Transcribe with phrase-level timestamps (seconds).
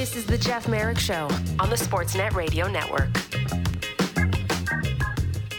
[0.00, 1.28] This is the Jeff Marek Show
[1.58, 3.10] on the Sportsnet Radio Network.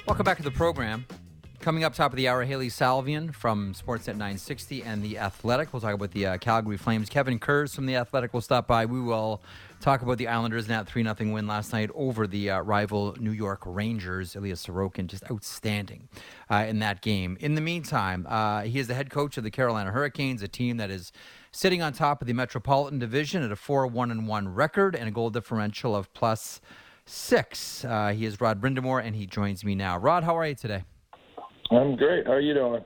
[0.08, 1.06] Welcome back to the program.
[1.60, 5.72] Coming up top of the hour, Hailey Salvian from Sportsnet 960 and The Athletic.
[5.72, 7.08] We'll talk about the uh, Calgary Flames.
[7.08, 8.88] Kevin Kurz from The Athletic will stop by.
[8.88, 9.44] We will
[9.80, 13.16] talk about the Islanders and that 3 0 win last night over the uh, rival
[13.20, 14.36] New York Rangers.
[14.36, 16.10] Ilya Sorokin, just outstanding
[16.50, 17.38] uh, in that game.
[17.40, 20.78] In the meantime, uh, he is the head coach of the Carolina Hurricanes, a team
[20.78, 21.12] that is
[21.52, 25.12] sitting on top of the Metropolitan Division at a 4 1 1 record and a
[25.12, 26.62] goal differential of plus
[27.06, 27.84] six.
[27.84, 29.98] Uh, he is Rod Brind'Amour, and he joins me now.
[29.98, 30.84] Rod, how are you today?
[31.70, 32.26] I'm great.
[32.26, 32.84] How are you doing?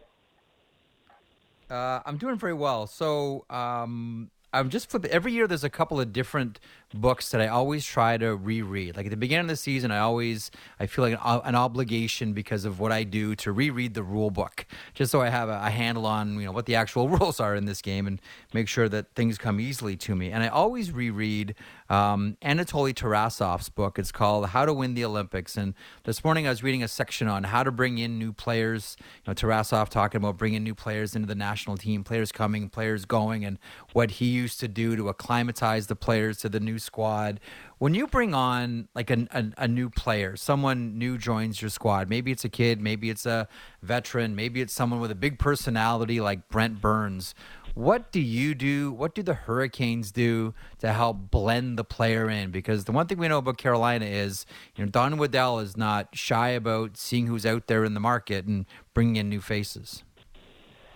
[1.69, 2.85] Uh, I'm doing very well.
[2.87, 5.11] So um, I'm just flipping.
[5.11, 6.59] Every year, there's a couple of different
[6.95, 8.97] books that I always try to reread.
[8.97, 12.33] Like at the beginning of the season, I always I feel like an, an obligation
[12.33, 15.61] because of what I do to reread the rule book, just so I have a,
[15.63, 18.21] a, handle on you know what the actual rules are in this game and
[18.53, 20.31] make sure that things come easily to me.
[20.31, 21.55] And I always reread
[21.89, 23.99] um, Anatoly Tarasov's book.
[23.99, 25.57] It's called How to Win the Olympics.
[25.57, 28.97] And this morning, I was reading a section on how to bring in new players.
[28.99, 33.05] You know, Tarasov talking about bringing new players into the national team, players coming, players
[33.05, 33.59] going, and
[33.93, 37.39] what he used to do to acclimatize the players to the new squad.
[37.77, 42.09] When you bring on like a, a, a, new player, someone new joins your squad,
[42.09, 43.47] maybe it's a kid, maybe it's a
[43.81, 47.35] veteran, maybe it's someone with a big personality like Brent Burns.
[47.73, 48.93] What do you do?
[48.93, 52.49] What do the Hurricanes do to help blend the player in?
[52.49, 54.45] Because the one thing we know about Carolina is,
[54.77, 58.45] you know, Don Waddell is not shy about seeing who's out there in the market
[58.45, 60.03] and bringing in new faces.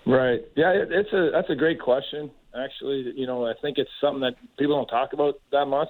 [0.06, 0.42] Right.
[0.56, 3.14] Yeah, it's a that's a great question actually.
[3.16, 5.90] You know, I think it's something that people don't talk about that much,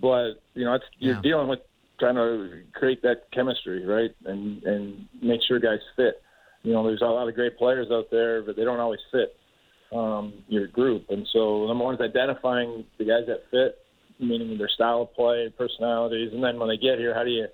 [0.00, 1.22] but you know, it's you're yeah.
[1.22, 1.60] dealing with
[1.98, 6.22] trying to create that chemistry, right, and and make sure guys fit.
[6.62, 9.36] You know, there's a lot of great players out there, but they don't always fit
[9.94, 11.06] um, your group.
[11.10, 13.78] And so number one is identifying the guys that fit,
[14.20, 17.46] meaning their style of play, personalities, and then when they get here, how do you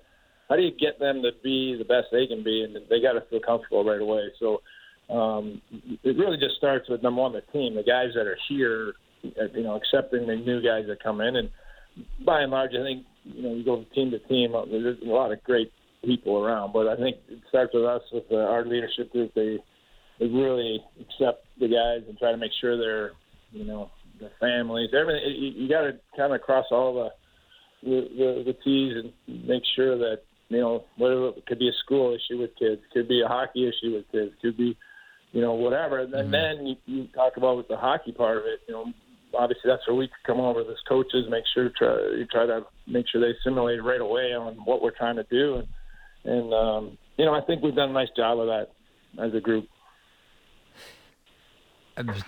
[0.49, 3.13] how do you get them to be the best they can be, and they got
[3.13, 4.29] to feel comfortable right away.
[4.39, 4.61] So
[5.09, 5.61] um,
[6.03, 8.93] it really just starts with number one, the team, the guys that are here,
[9.25, 11.35] uh, you know, accepting the new guys that come in.
[11.35, 11.49] And
[12.25, 14.97] by and large, I think, you know, you go from team to team, uh, there's
[15.01, 15.71] a lot of great
[16.05, 19.33] people around, but I think it starts with us, with uh, our leadership group.
[19.33, 19.57] They,
[20.19, 23.11] they really accept the guys and try to make sure they're,
[23.51, 25.23] you know, the families, everything.
[25.25, 29.63] You, you got to kind of cross all the, the, the, the T's and make
[29.75, 30.19] sure that,
[30.49, 33.95] you know, whatever could be a school issue with kids, could be a hockey issue
[33.95, 34.77] with kids, could be,
[35.31, 35.99] you know, whatever.
[35.99, 36.31] And mm-hmm.
[36.31, 38.93] then you, you talk about with the hockey part of it, you know,
[39.33, 43.07] obviously that's where we come over as coaches, make sure try you try to make
[43.09, 45.67] sure they assimilate right away on what we're trying to do, and
[46.25, 48.71] and um, you know I think we've done a nice job of that
[49.21, 49.67] as a group.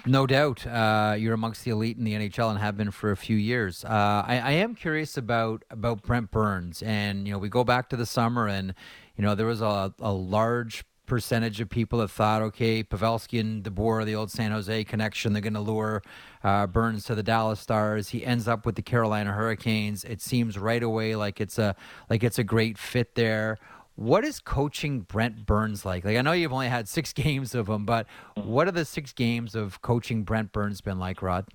[0.06, 3.16] No doubt, uh, you're amongst the elite in the NHL and have been for a
[3.16, 3.86] few years.
[3.86, 7.88] Uh, I, I, am curious about about Brent Burns, and you know we go back
[7.90, 8.74] to the summer, and
[9.16, 13.62] you know there was a, a large percentage of people that thought, okay, Pavelski and
[13.66, 16.02] DeBoer, the old San Jose connection, they're going to lure
[16.42, 18.08] uh, Burns to the Dallas Stars.
[18.08, 20.06] He ends up with the Carolina Hurricanes.
[20.06, 21.76] It seems right away like it's a
[22.10, 23.58] like it's a great fit there.
[23.96, 26.06] What is coaching Brent Burns like?
[26.06, 29.12] Like I know you've only had six games of him, but what are the six
[29.12, 31.46] games of coaching Brent Burns been like, Rod?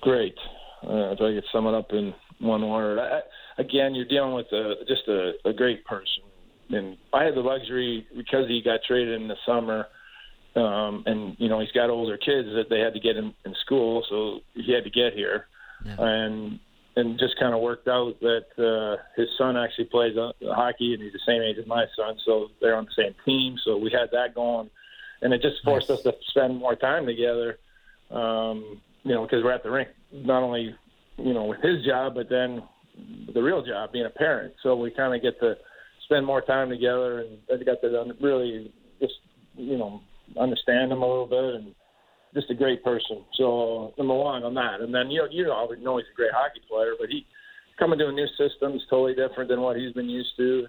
[0.00, 0.34] Great.
[0.82, 3.20] Uh, if I could sum it up in one word, I,
[3.58, 6.24] again, you're dealing with a, just a, a great person
[6.70, 9.86] and I had the luxury because he got traded in the summer,
[10.54, 13.54] um, and you know he's got older kids that they had to get in, in
[13.64, 15.46] school, so he had to get here,
[15.84, 15.96] yeah.
[15.98, 16.58] and
[16.96, 21.02] and just kind of worked out that uh, his son actually plays uh, hockey and
[21.02, 23.56] he's the same age as my son, so they're on the same team.
[23.64, 24.70] So we had that going,
[25.20, 25.98] and it just forced nice.
[25.98, 27.58] us to spend more time together.
[28.10, 30.74] Um, you know, because we're at the rink, not only
[31.18, 32.62] you know with his job, but then
[33.32, 34.54] the real job being a parent.
[34.62, 35.56] So we kind of get to
[36.06, 39.14] spend more time together, and I got to really just
[39.56, 40.00] you know
[40.40, 41.74] understand him a little bit, and
[42.34, 43.24] just a great person.
[43.34, 46.32] So number one on that, and then you know you already know he's a great
[46.32, 47.26] hockey player, but he
[47.78, 50.66] coming to a new system is totally different than what he's been used to.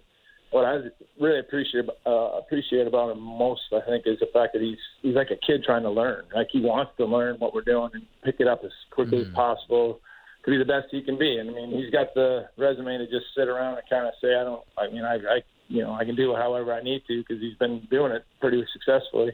[0.51, 0.77] What I
[1.19, 5.15] really appreciate uh, appreciate about him most, I think, is the fact that he's he's
[5.15, 6.23] like a kid trying to learn.
[6.33, 9.29] Like he wants to learn what we're doing and pick it up as quickly mm-hmm.
[9.29, 9.99] as possible
[10.47, 11.37] to be the best he can be.
[11.37, 14.33] And I mean, he's got the resume to just sit around and kind of say,
[14.33, 14.63] I don't.
[14.77, 17.57] I mean, I, I you know, I can do however I need to because he's
[17.57, 19.33] been doing it pretty successfully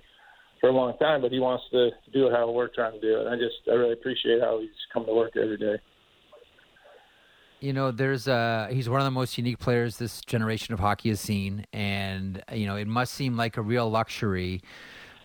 [0.60, 1.21] for a long time.
[1.21, 3.27] But he wants to do it how we're trying to do it.
[3.27, 5.75] I just, I really appreciate how he's come to work every day.
[7.60, 11.10] You know, there's uh he's one of the most unique players this generation of hockey
[11.10, 14.63] has seen, and you know, it must seem like a real luxury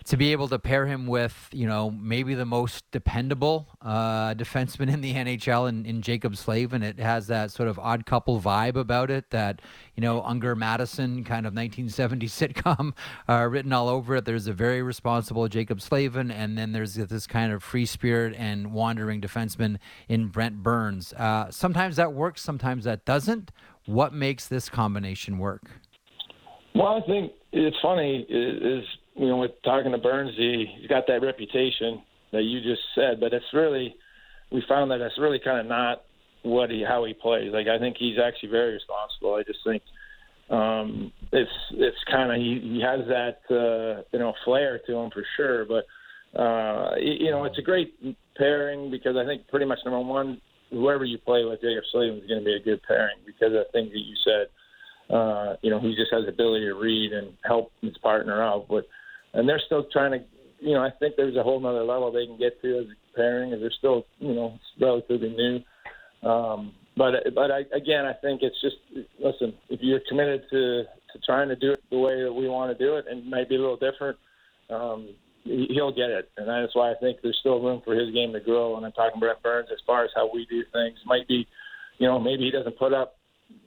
[0.09, 4.91] to be able to pair him with, you know, maybe the most dependable uh, defenseman
[4.91, 6.83] in the NHL in, in Jaccob Slavin.
[6.83, 9.61] It has that sort of odd couple vibe about it that,
[9.97, 12.95] you know, Unger Madison kind of 1970 sitcom
[13.29, 14.25] uh, written all over it.
[14.25, 18.73] There's a very responsible Jaccob Slavin, and then there's this kind of free spirit and
[18.73, 19.77] wandering defenseman
[20.09, 21.13] in Brent Burns.
[21.13, 23.51] Uh, sometimes that works, sometimes that doesn't.
[23.85, 25.65] What makes this combination work?
[26.75, 28.85] Well, I think it's funny is
[29.19, 33.21] you know, with talking to Burns, he, he's got that reputation that you just said,
[33.21, 33.95] but it's really
[34.51, 36.03] we found that it's really kind of not
[36.43, 37.53] what he how he plays.
[37.53, 39.35] Like I think he's actually very responsible.
[39.35, 39.83] I just think
[40.51, 45.11] um, it's it's kind of he, he has that uh, you know flair to him
[45.11, 45.65] for sure.
[45.65, 47.95] But uh, you know it's a great
[48.37, 50.41] pairing because I think pretty much number one,
[50.71, 53.65] whoever you play with, Jaccob Slavin is going to be a good pairing because of
[53.65, 54.47] the things that you said.
[55.15, 58.67] Uh, you know, he just has the ability to read and help his partner out.
[58.69, 58.87] But
[59.35, 60.25] and they're still trying to.
[60.61, 63.17] You know, I think there's a whole other level they can get to as a
[63.17, 66.29] pairing, and they're still, you know, relatively new.
[66.29, 68.77] Um, but but I, again, I think it's just
[69.23, 69.55] listen.
[69.69, 72.85] If you're committed to to trying to do it the way that we want to
[72.85, 74.19] do it, and it might be a little different,
[74.69, 75.15] um,
[75.45, 76.31] he'll get it.
[76.37, 78.77] And that's why I think there's still room for his game to grow.
[78.77, 80.99] And I'm talking Brent Burns as far as how we do things.
[81.07, 81.47] Might be,
[81.99, 83.18] you know, maybe he doesn't put up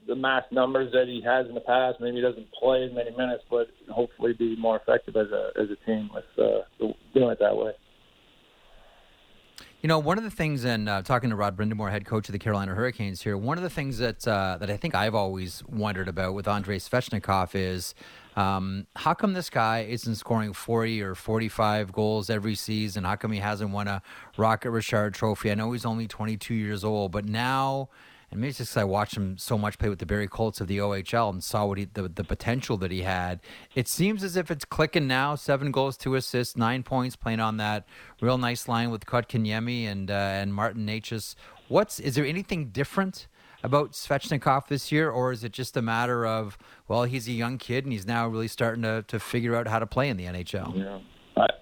[0.07, 1.99] the mass numbers that he has in the past.
[1.99, 5.69] Maybe he doesn't play as many minutes, but hopefully be more effective as a as
[5.69, 7.71] a team with uh, doing it that way.
[9.81, 12.33] You know, one of the things, and uh, talking to Rod Brind'Amour, head coach of
[12.33, 15.63] the Carolina Hurricanes here, one of the things that uh, that I think I've always
[15.67, 17.95] wondered about with Andrei Svechnikov is
[18.35, 23.05] um, how come this guy isn't scoring 40 or 45 goals every season?
[23.05, 24.03] How come he hasn't won a
[24.37, 25.49] Rocket Richard trophy?
[25.49, 27.89] I know he's only 22 years old, but now
[28.31, 30.67] and maybe it's just I watched him so much play with the Barrie Colts of
[30.67, 33.41] the OHL and saw what he the, the potential that he had.
[33.75, 35.35] It seems as if it's clicking now.
[35.35, 37.85] Seven goals, two assists, nine points, playing on that
[38.21, 41.35] real nice line with Kotkaniemi and uh, and Martin Necas.
[41.67, 43.27] What's is there anything different?
[43.63, 46.57] about Svechnikov this year, or is it just a matter of
[46.87, 49.77] well, he's a young kid and he's now really starting to, to figure out how
[49.77, 50.75] to play in the NHL?
[50.75, 50.99] Yeah,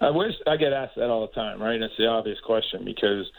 [0.01, 1.77] I, wish I get asked that all the time, right?
[1.77, 3.29] That's the obvious question because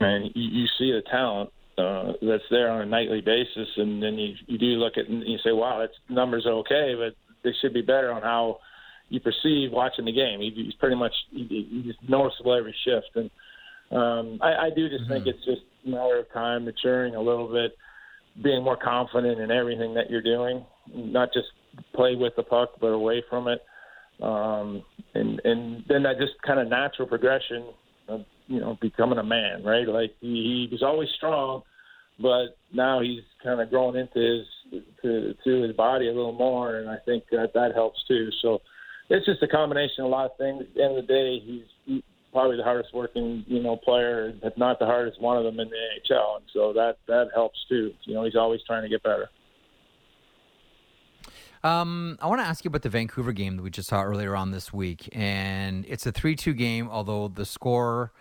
[0.00, 4.14] man, you, you see the talent, uh, that's there on a nightly basis, and then
[4.14, 7.14] you you do look at and you say, wow, that's numbers are okay, but
[7.44, 8.58] they should be better on how
[9.08, 10.40] you perceive watching the game.
[10.40, 13.30] He, he's pretty much he, he's noticeable every shift, and
[13.90, 15.12] um, I, I do just mm-hmm.
[15.12, 17.76] think it's just a matter of time maturing a little bit,
[18.42, 21.48] being more confident in everything that you're doing, not just
[21.94, 23.62] play with the puck but away from it,
[24.22, 24.82] um,
[25.14, 27.66] and and then that just kind of natural progression
[28.48, 29.86] you know becoming a man, right?
[29.86, 31.62] Like he, he was always strong,
[32.18, 36.76] but now he's kind of growing into his to, to his body a little more,
[36.76, 38.30] and I think that that helps too.
[38.42, 38.60] So
[39.08, 40.62] it's just a combination of a lot of things.
[40.62, 42.02] At the end of the day, he's
[42.32, 45.68] probably the hardest working you know player, if not the hardest one of them in
[45.68, 47.92] the NHL, and so that that helps too.
[48.04, 49.28] You know, he's always trying to get better.
[51.64, 54.36] Um, I want to ask you about the Vancouver game that we just saw earlier
[54.36, 56.88] on this week, and it's a three-two game.
[56.88, 58.12] Although the score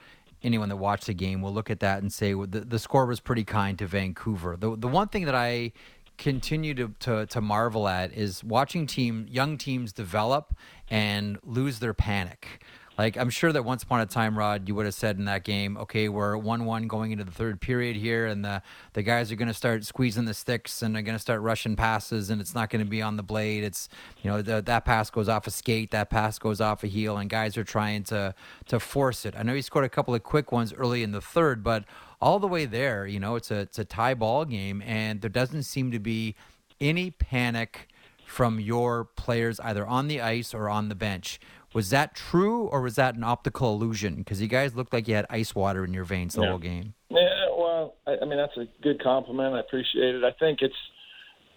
[0.43, 3.05] anyone that watched the game will look at that and say well, the, the score
[3.05, 4.57] was pretty kind to Vancouver.
[4.57, 5.71] The the one thing that I
[6.17, 10.55] continue to, to, to marvel at is watching team young teams develop
[10.89, 12.63] and lose their panic.
[12.97, 15.44] Like I'm sure that once upon a time, Rod, you would have said in that
[15.44, 18.61] game, okay, we're one-one going into the third period here, and the
[18.94, 21.75] the guys are going to start squeezing the sticks and they're going to start rushing
[21.75, 23.63] passes, and it's not going to be on the blade.
[23.63, 23.87] It's
[24.21, 27.18] you know the, that pass goes off a skate, that pass goes off a heel,
[27.18, 28.33] and guys are trying to
[28.68, 29.35] to force it.
[29.37, 31.85] I know he scored a couple of quick ones early in the third, but
[32.19, 35.30] all the way there, you know, it's a it's a tie ball game, and there
[35.30, 36.35] doesn't seem to be
[36.81, 37.87] any panic
[38.25, 41.39] from your players either on the ice or on the bench.
[41.74, 44.16] Was that true, or was that an optical illusion?
[44.16, 46.50] Because you guys looked like you had ice water in your veins the yeah.
[46.50, 46.94] whole game.
[47.09, 49.54] Yeah, well, I, I mean that's a good compliment.
[49.54, 50.24] I appreciate it.
[50.24, 50.76] I think it's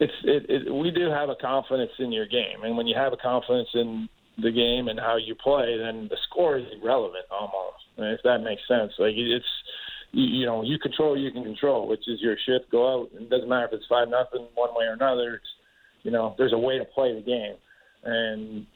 [0.01, 3.13] it's it, it, we do have a confidence in your game, and when you have
[3.13, 4.09] a confidence in
[4.43, 7.85] the game and how you play, then the score is irrelevant almost.
[7.99, 9.45] If that makes sense, like it's
[10.13, 12.71] you, know you control you can control, which is your shift.
[12.73, 13.11] Go out.
[13.15, 15.35] It doesn't matter if it's five nothing one way or another.
[15.35, 15.51] It's
[16.03, 17.57] you know there's a way to play the game,
[18.05, 18.67] and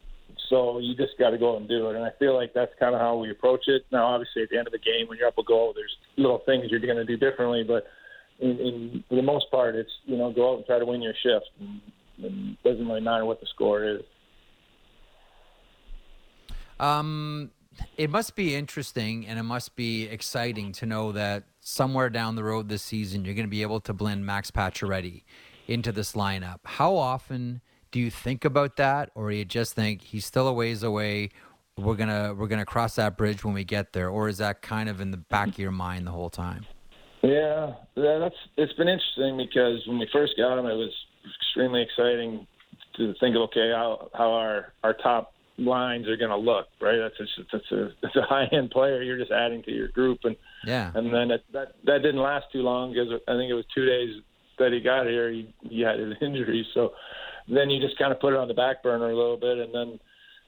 [0.49, 1.97] so you just got to go and do it.
[1.97, 3.85] And I feel like that's kind of how we approach it.
[3.91, 6.43] Now, obviously, at the end of the game, when you're up a goal, there's little
[6.47, 7.64] things you're going to do differently.
[7.64, 7.87] But
[8.41, 11.03] in, in, for the most part, it's you know go out and try to win
[11.03, 11.47] your shift.
[11.61, 11.81] And,
[12.17, 14.03] it doesn't really matter what the score is.
[16.79, 17.50] Um,
[17.97, 22.45] it must be interesting and it must be exciting to know that somewhere down the
[22.45, 25.25] road this season you're going to be able to blend Max Pacioretty
[25.67, 26.61] into this lineup.
[26.64, 27.62] How often?
[27.94, 31.30] Do you think about that, or do you just think he's still a ways away?
[31.76, 34.88] we're gonna we're gonna cross that bridge when we get there, or is that kind
[34.88, 36.64] of in the back of your mind the whole time?
[37.22, 40.92] Yeah, that's it's been interesting because when we first got him, it was
[41.40, 42.46] extremely exciting
[42.96, 46.98] to think of okay how how our our top lines are going to look, right?
[46.98, 49.02] That's a, that's a that's a high end player.
[49.02, 52.46] You're just adding to your group, and yeah, and then it, that that didn't last
[52.52, 54.22] too long because I think it was two days
[54.58, 55.30] that he got here.
[55.32, 56.92] He he had his injury, so
[57.48, 59.74] then you just kind of put it on the back burner a little bit, and
[59.74, 59.98] then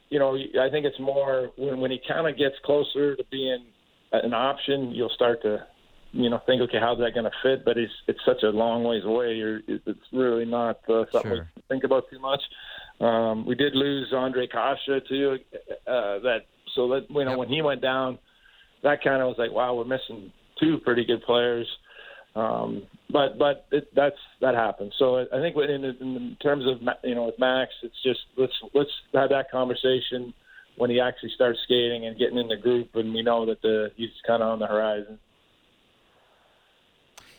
[0.09, 3.65] you know I think it's more when when he kind of gets closer to being
[4.13, 5.67] an option, you'll start to
[6.13, 8.85] you know think okay how's that going to fit but it's it's such a long
[8.85, 11.51] ways away you're it's really not uh, something Sure.
[11.57, 12.41] to think about too much
[13.01, 15.37] um we did lose Ondrej Kase too
[15.87, 16.43] uh that
[16.75, 17.39] so that you know Yep.
[17.39, 18.19] when he went down
[18.85, 21.67] that kind of was like wow we're missing two pretty good players
[22.37, 24.93] um but but it, that's that happens.
[24.99, 28.91] So i think in, in terms of you know with max it's just let's let's
[29.15, 30.35] have that conversation
[30.77, 33.91] when he actually starts skating and getting in the group and we know that the
[33.97, 35.19] he's kind of on the horizon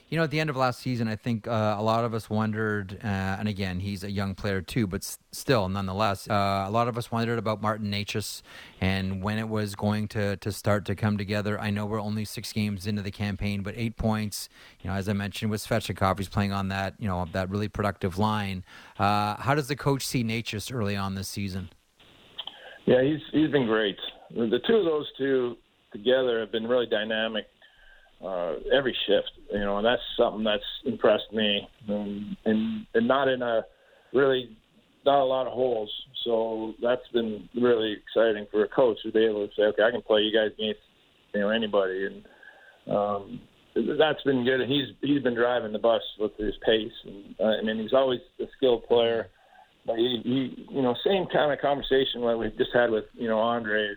[0.09, 2.29] You know, at the end of last season, I think uh, a lot of us
[2.29, 6.71] wondered, uh, and again, he's a young player too, but s- still, nonetheless, uh, a
[6.71, 8.41] lot of us wondered about Martin Necas
[8.79, 11.59] and when it was going to, to start to come together.
[11.59, 14.47] I know we're only six games into the campaign, but eight points.
[14.79, 17.67] You know, as I mentioned, with Svechnikov, he's playing on that, you know, that really
[17.67, 18.63] productive line.
[18.97, 21.69] Uh, how does the coach see Necas early on this season?
[22.85, 23.97] Yeah, he's he's been great.
[24.29, 25.57] The two of those two
[25.91, 27.47] together have been really dynamic
[28.23, 29.31] uh, every shift.
[29.51, 33.65] You know, and that's something that's impressed me, and and, and not in a
[34.13, 34.55] really
[35.05, 35.91] not a lot of holes.
[36.25, 39.91] So that's been really exciting for a coach to be able to say, okay, I
[39.91, 40.81] can play you guys against
[41.33, 43.41] you know anybody, and um,
[43.97, 44.61] that's been good.
[44.61, 47.93] And he's he's been driving the bus with his pace, and uh, I mean he's
[47.93, 49.29] always a skilled player.
[49.87, 53.29] But he, he, you know, same kind of conversation like we just had with, you
[53.29, 53.93] know, Andrei.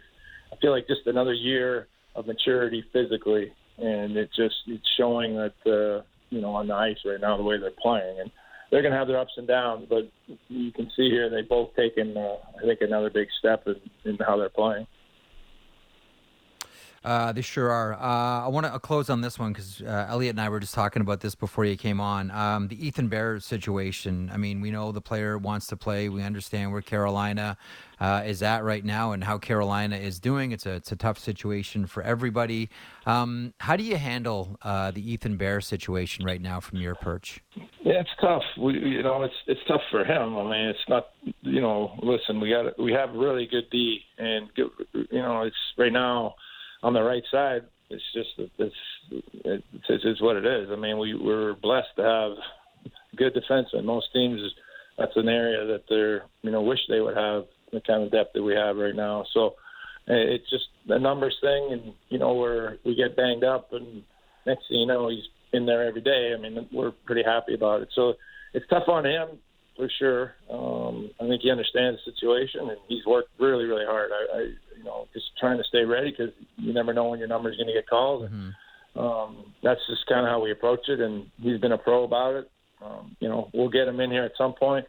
[0.52, 5.54] I feel like just another year of maturity physically, and it just it's showing that,
[5.66, 8.30] uh, you know, on the ice right now the way they're playing, and
[8.70, 9.86] they're going to have their ups and downs.
[9.88, 10.10] But
[10.48, 14.18] you can see here they both taken, uh, I think, another big step in, in
[14.24, 14.86] how they're playing.
[17.02, 17.94] Uh, they sure are.
[17.94, 20.74] Uh, I want to close on this one because uh, Elliot and I were just
[20.74, 22.30] talking about this before you came on.
[22.30, 24.30] Um, the Ethan Bear situation.
[24.30, 26.10] I mean, we know the player wants to play.
[26.10, 27.56] We understand where Carolina
[28.00, 30.52] uh, is at right now and how Carolina is doing.
[30.52, 32.68] It's a it's a tough situation for everybody.
[33.06, 37.40] Um, how do you handle uh, the Ethan Bear situation right now from your perch?
[37.82, 38.42] Yeah, it's tough.
[38.58, 40.36] We, you know, it's it's tough for him.
[40.36, 41.08] I mean, it's not.
[41.40, 45.92] You know, listen, we got we have really good D, and you know, it's right
[45.92, 46.34] now
[46.82, 47.62] on the right side.
[47.88, 48.74] It's just it's
[49.44, 50.68] it's, it's, what it is.
[50.70, 52.32] I mean, we we're blessed to have
[53.16, 53.84] good defensemen.
[53.84, 54.40] Most teams,
[54.96, 58.34] that's an area that they're you know wish they would have the kind of depth
[58.34, 59.24] that we have right now.
[59.32, 59.54] So
[60.06, 64.02] it's just a numbers thing, and you know, where we get banged up, and
[64.46, 66.32] next thing you know, he's in there every day.
[66.36, 67.88] I mean, we're pretty happy about it.
[67.94, 68.14] So
[68.54, 69.38] it's tough on him
[69.80, 70.34] for sure.
[70.50, 74.10] Um, I think he understands the situation, and he's worked really, really hard.
[74.12, 74.40] I, I
[74.76, 77.66] you know, just trying to stay ready because you never know when your number's going
[77.66, 78.24] to get called.
[78.24, 78.54] And,
[78.96, 82.34] um, that's just kind of how we approach it, and he's been a pro about
[82.34, 82.50] it.
[82.84, 84.86] Um, you know, we'll get him in here at some point,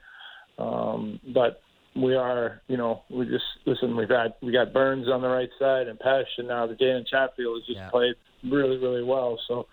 [0.57, 1.61] um, but
[1.95, 3.97] we are, you know, we just listen.
[3.97, 7.05] We've had we got Burns on the right side and Pesh, and now the Jalen
[7.07, 7.89] Chatfield has just Yeah.
[7.89, 8.15] played
[8.49, 9.37] really, really well.
[9.47, 9.67] So,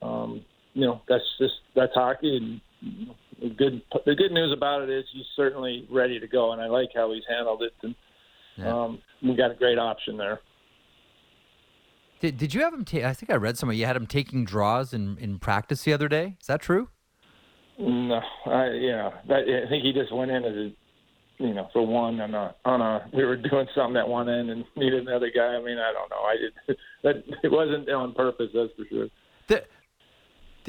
[0.00, 2.38] um, you know, that's just that's hockey.
[2.38, 6.26] And you know, the good the good news about it is he's certainly ready to
[6.26, 7.72] go, and I like how he's handled it.
[7.82, 7.94] And
[8.56, 8.74] Yeah.
[8.84, 10.40] um, we got a great option there.
[12.20, 12.84] Did, did you have him?
[12.84, 15.92] Ta- I think I read somewhere you had him taking draws in, in practice the
[15.92, 16.34] other day.
[16.40, 16.88] Is that true?
[17.78, 20.72] No, I yeah, that, I think he just went in as a,
[21.38, 23.08] you know, for one on a on a.
[23.12, 25.54] We were doing something at one end and needed another guy.
[25.54, 26.22] I mean, I don't know.
[26.24, 27.24] I did that.
[27.44, 29.06] It wasn't on purpose, that's for sure.
[29.46, 29.62] The,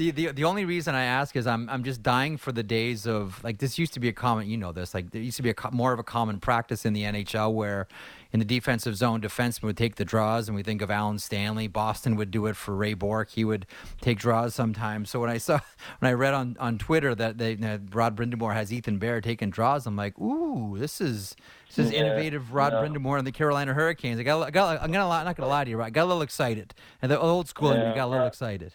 [0.00, 3.06] the the the only reason I ask is I'm I'm just dying for the days
[3.06, 5.42] of like this used to be a common you know this like there used to
[5.42, 7.86] be a more of a common practice in the NHL where
[8.32, 11.68] in the defensive zone defensemen would take the draws and we think of Allan Stanley
[11.68, 13.66] Boston would do it for Ray Bourque he would
[14.00, 15.60] take draws sometimes so when I saw
[15.98, 19.50] when I read on on Twitter that they that Rod Brind'Amour has Ethan Bear taking
[19.50, 21.36] draws I'm like ooh this is
[21.68, 22.80] this is Yeah, innovative Rod yeah.
[22.80, 25.64] Brind'Amour and the Carolina Hurricanes I got, I got I'm gonna lie, not gonna lie
[25.64, 28.06] to you right I got a little excited and the old school Yeah, got a
[28.06, 28.28] little yeah.
[28.28, 28.72] excited.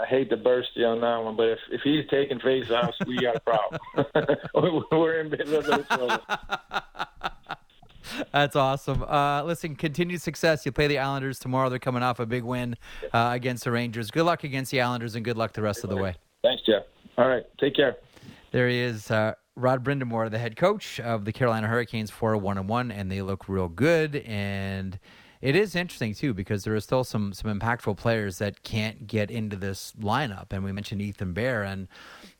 [0.00, 2.96] I hate to burst you on that one, but if if he's taking face offs,
[3.06, 3.80] we got a problem.
[4.92, 6.18] We're in business with trouble.
[8.32, 9.02] That's awesome.
[9.02, 10.64] Uh, listen, continued success.
[10.64, 11.68] You play the Islanders tomorrow.
[11.68, 12.76] They're coming off a big win
[13.12, 14.10] uh, against the Rangers.
[14.10, 16.16] Good luck against the Islanders and good luck the rest of the way.
[16.42, 16.84] Thanks, Jeff.
[17.18, 17.96] All right, take care.
[18.50, 22.58] There he is, uh, Rod Brind'Amour, the head coach of the Carolina Hurricanes, for one
[22.58, 24.16] and one, and they look real good.
[24.16, 24.98] And
[25.40, 29.30] it is interesting too because there are still some some impactful players that can't get
[29.30, 30.52] into this lineup.
[30.52, 31.88] And we mentioned Ethan Bear, and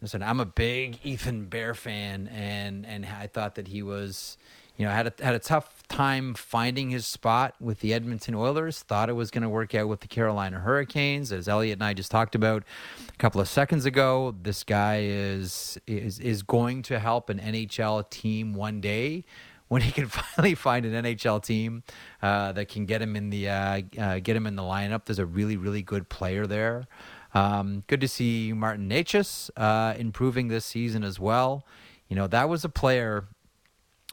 [0.03, 4.37] listen, I'm a big Ethan Bear fan, and and I thought that he was
[4.81, 8.83] you know, had a, had a tough time finding his spot with the Edmonton Oilers.
[8.83, 11.93] Thought it was going to work out with the Carolina Hurricanes, as Elliot and I
[11.93, 12.65] just talked about
[13.07, 14.35] a couple of seconds ago.
[14.43, 19.27] This guy is is is going to help an NHL team one day
[19.71, 21.85] when he can finally find an NHL team
[22.21, 25.05] uh, that can get him in the uh, uh, get him in the lineup.
[25.05, 26.87] There's a really really good player there.
[27.33, 31.65] Um, good to see Martin Necas uh, improving this season as well.
[32.09, 33.29] You know that was a player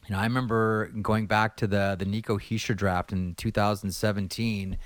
[0.08, 4.78] you know, I remember going back to the the Nico Hischier draft in 2017,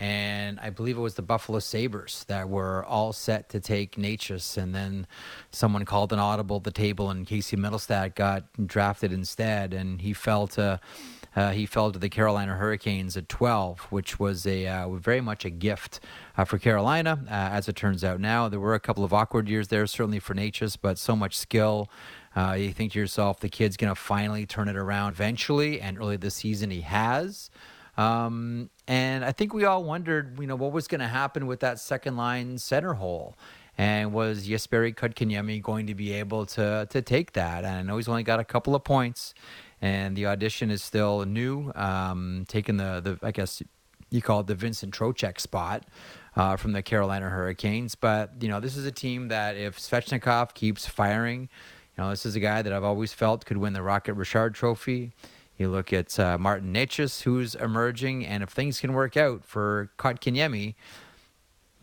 [0.00, 4.56] and I believe it was the Buffalo Sabres that were all set to take Necas,
[4.56, 5.06] and then
[5.50, 10.12] someone called an audible at the table, and Casey Mittelstadt got drafted instead, and he
[10.12, 10.80] fell to.
[11.36, 15.44] Uh, he fell to the Carolina Hurricanes at 12, which was a uh, very much
[15.44, 15.98] a gift
[16.36, 18.48] uh, for Carolina, uh, as it turns out now.
[18.48, 21.90] There were a couple of awkward years there, certainly for Necas, but so much skill
[22.36, 25.98] uh, you think to yourself, the kid's going to finally turn it around eventually, and
[25.98, 27.50] early this season he has.
[27.96, 31.60] Um, and I think we all wondered, you know, what was going to happen with
[31.60, 33.34] that second line center hole.
[33.76, 37.64] And was Jesperi Kotkaniemi going to be able to to take that?
[37.64, 39.34] And I know he's only got a couple of points,
[39.82, 41.72] and the audition is still new.
[41.74, 43.62] Um, taking the the I guess
[44.10, 45.86] you call it the Vincent Trocheck spot
[46.36, 47.96] uh, from the Carolina Hurricanes.
[47.96, 51.48] But you know, this is a team that if Svechnikov keeps firing,
[51.96, 54.54] you know, this is a guy that I've always felt could win the Rocket Richard
[54.54, 55.12] Trophy.
[55.56, 59.90] You look at uh, Martin Necas, who's emerging, and if things can work out for
[59.98, 60.74] Kotkaniemi,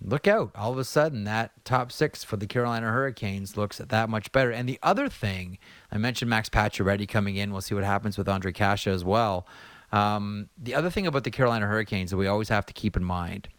[0.03, 0.51] look out.
[0.55, 4.51] All of a sudden, that top six for the Carolina Hurricanes looks that much better.
[4.51, 5.57] And the other thing,
[5.91, 7.51] I mentioned Max Pacioretty coming in.
[7.51, 9.47] We'll see what happens with Ondrej Kase as well.
[9.91, 13.03] Um, the other thing about the Carolina Hurricanes that we always have to keep in
[13.03, 13.49] mind,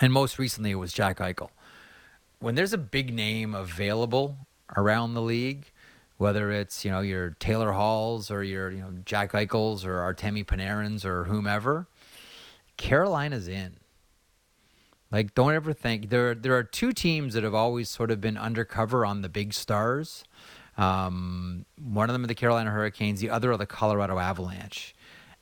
[0.00, 1.50] and most recently it was Jack Eichel.
[2.38, 4.36] When there's a big name available
[4.76, 5.70] around the league,
[6.18, 10.44] whether it's you know your Taylor Halls or your you know Jack Eichels or Artemi
[10.44, 11.88] Panarins or whomever,
[12.76, 13.76] Carolina's in.
[15.10, 16.34] Like, don't ever think there.
[16.34, 20.24] There are two teams that have always sort of been undercover on the big stars.
[20.76, 23.20] Um, one of them are the Carolina Hurricanes.
[23.20, 24.94] The other are the Colorado Avalanche.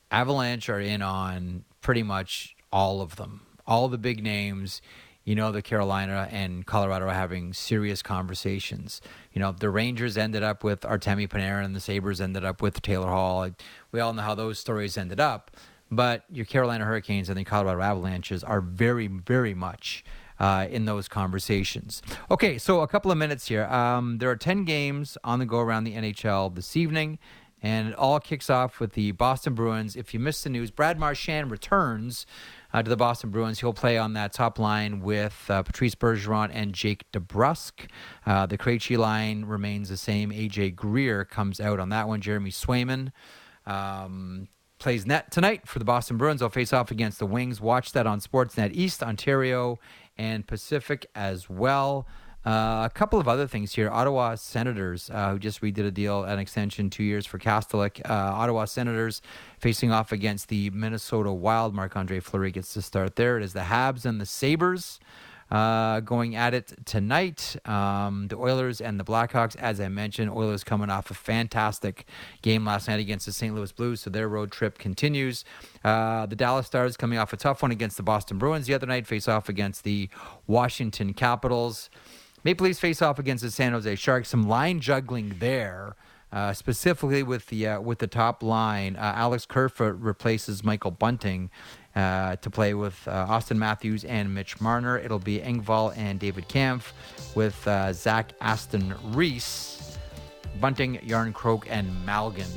[0.09, 4.81] Avalanche are in on pretty much all of them, all the big names
[5.27, 9.01] you know the Carolina and Colorado are having serious conversations.
[9.33, 12.81] You know, the Rangers ended up with Artemi Panarin and the Sabres ended up with
[12.81, 13.49] Taylor Hall.
[13.91, 15.51] We all know how those stories ended up.
[15.91, 20.05] But your Carolina Hurricanes and the Colorado Avalanches are very, very much
[20.39, 22.01] uh, in those conversations.
[22.31, 23.65] Okay, so a couple of minutes here.
[23.65, 27.19] Um, there are 10 games on the go around the NHL this evening,
[27.61, 29.97] and it all kicks off with the Boston Bruins.
[29.97, 32.25] If you missed the news, Brad Marchand returns
[32.73, 33.59] uh, to the Boston Bruins.
[33.59, 37.87] He'll play on that top line with uh, Patrice Bergeron and Jake DeBrusk.
[38.25, 40.31] Uh, the Krejci line remains the same.
[40.31, 42.21] AJ Greer comes out on that one.
[42.21, 43.11] Jeremy Swayman
[43.65, 44.47] um,
[44.79, 46.39] plays net tonight for the Boston Bruins.
[46.39, 47.59] They'll face off against the Wings.
[47.61, 49.79] Watch that on Sportsnet East, Ontario,
[50.17, 52.07] and Pacific as well.
[52.47, 53.89] Uh, a couple of other things here.
[53.91, 57.99] Ottawa Senators, uh, who just redid a deal, an extension, two years for Kastelic.
[58.09, 59.21] Uh, Ottawa Senators
[59.59, 61.75] facing off against the Minnesota Wild.
[61.75, 63.35] Marc Andre Fleury gets to start there.
[63.37, 65.01] It is the Habs and the Sabres.
[65.51, 67.57] Uh, going at it tonight.
[67.65, 72.05] Um, the Oilers and the Blackhawks, as I mentioned, Oilers coming off a fantastic
[72.41, 73.53] game last night against the St.
[73.55, 75.43] Louis Blues, so their road trip continues.
[75.83, 78.87] Uh, the Dallas Stars coming off a tough one against the Boston Bruins the other
[78.87, 80.09] night, face off against the
[80.47, 81.89] Washington Capitals.
[82.47, 84.29] Maple Leafs face off against the San Jose Sharks.
[84.29, 85.97] Some line juggling there.
[86.31, 91.49] Uh, specifically with the uh, with the top line, uh, Alex Kerfoot replaces Michael Bunting
[91.93, 94.97] uh, to play with uh, Auston Matthews and Mitch Marner.
[94.97, 96.93] It'll be Engvall and David Kampf
[97.35, 99.97] with uh, Zach Aston Reese,
[100.61, 102.47] Bunting, Jarnkrok, and Malgin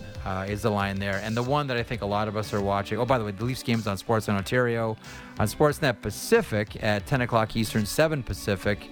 [0.48, 1.20] is the line there.
[1.24, 2.96] And the one that I think a lot of us are watching.
[2.98, 4.96] Oh, by the way, the Leafs game's on Sportsnet Ontario
[5.40, 8.88] on Sportsnet Pacific at 10 o'clock Eastern, 7 Pacific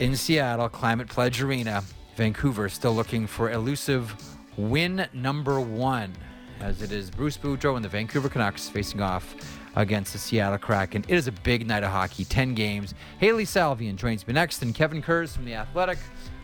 [0.00, 1.82] in Seattle, Climate Pledge Arena.
[2.16, 4.14] Vancouver still looking for elusive
[4.56, 6.12] win number one,
[6.60, 9.34] as it is Bruce Boudreau and the Vancouver Canucks facing off
[9.76, 11.04] against the Seattle Kraken.
[11.08, 12.94] It is a big night of hockey, 10 games.
[13.18, 15.98] Hailey Salvian joins me next, and Kevin Kurz from The Athletic.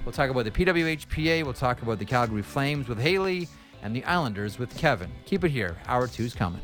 [0.04, 3.48] We'll talk about the PWHPA, we'll talk about the Calgary Flames with Hailey,
[3.82, 5.10] and the Islanders with Kevin.
[5.26, 5.76] Keep it here.
[5.86, 6.62] Hour two's coming.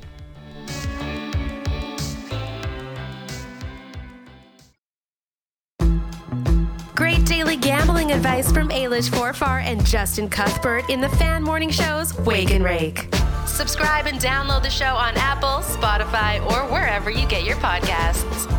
[8.11, 13.09] Advice from Ailish Forfar and Justin Cuthbert in the fan morning shows Wake and Rake.
[13.47, 18.51] Subscribe and download the show on Apple, Spotify, or wherever you get your podcasts.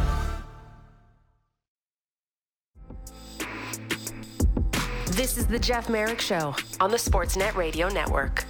[5.08, 8.46] This is the Jeff Marek Show on the Sportsnet Radio Network.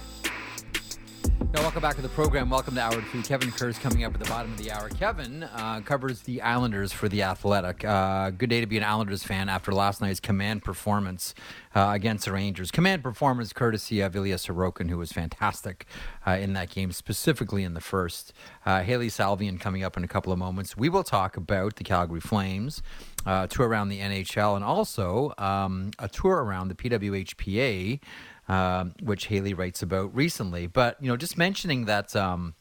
[1.54, 2.50] Now, welcome back to the program.
[2.50, 3.22] Welcome to Hour Two.
[3.22, 4.88] Kevin Kurz coming up at the bottom of the hour.
[4.90, 7.84] Kevin uh, covers the Islanders for the Athletic.
[7.84, 11.34] Uh, good day to be an Islanders fan after last night's command performance
[11.74, 12.70] uh, against the Rangers.
[12.70, 15.86] Command performance courtesy of Ilya Sorokin, who was fantastic
[16.26, 18.32] uh, in that game, specifically in the first.
[18.66, 20.76] Uh, Hailey Salvian coming up in a couple of moments.
[20.76, 22.82] We will talk about the Calgary Flames,
[23.24, 28.00] uh, tour around the NHL, and also um, a tour around the PWHPA
[28.48, 30.66] um, which Hailey writes about recently.
[30.66, 32.14] But you know, just mentioning that.
[32.14, 32.54] Um,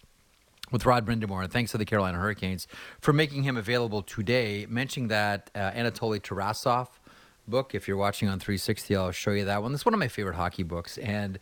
[0.72, 2.68] with Rod Brind'Amour, and thanks to the Carolina Hurricanes
[3.00, 4.66] for making him available today.
[4.68, 6.88] Mentioning that uh, Anatoly Tarasov
[7.48, 7.76] book.
[7.76, 9.74] If you're watching on 360, I'll show you that one.
[9.74, 11.40] It's one of my favorite hockey books, and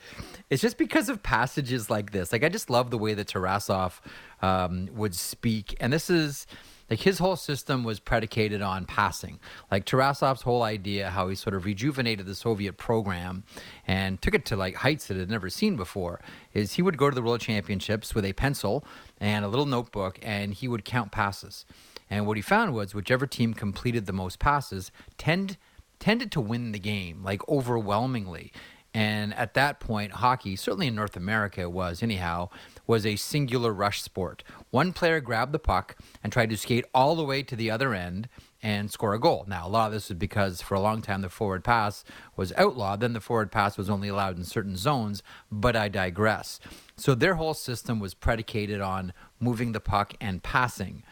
[0.49, 2.31] it's just because of passages like this.
[2.31, 3.99] Like I just love the way that Tarasov
[4.41, 6.45] um, would speak, and this is
[6.93, 9.39] like his whole system was predicated on passing.
[9.71, 13.45] Like Tarasov's whole idea, how he sort of rejuvenated the Soviet program
[13.87, 16.21] and took it to like heights that it had never seen before,
[16.53, 18.85] is he would go to the World Championships with a pencil
[19.19, 21.65] and a little notebook, and he would count passes.
[22.11, 25.57] And what he found was whichever team completed the most passes tend
[25.97, 28.53] tended to win the game, like overwhelmingly.
[28.93, 32.49] And at that point, hockey, certainly in North America, was anyhow,
[32.85, 34.43] was a singular rush sport.
[34.69, 37.93] One player grabbed the puck and tried to skate all the way to the other
[37.93, 38.29] end
[38.61, 39.45] and score a goal.
[39.47, 42.03] Now, a lot of this is because for a long time the forward pass
[42.35, 43.01] was outlawed.
[43.01, 46.59] Then the forward pass was only allowed in certain zones, but I digress.
[46.95, 51.03] So their whole system was predicated on moving the puck and passing.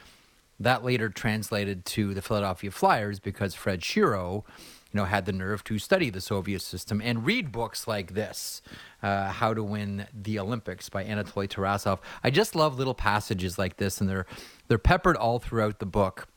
[0.59, 4.43] That later translated to the Philadelphia Flyers because Fred Shero
[4.91, 8.61] you know, had the nerve to study the Soviet system and read books like this,
[9.01, 11.99] uh, "How to Win the Olympics" by Anatoly Tarasov.
[12.23, 14.25] I just love little passages like this, and they're
[14.67, 16.27] they're peppered all throughout the book.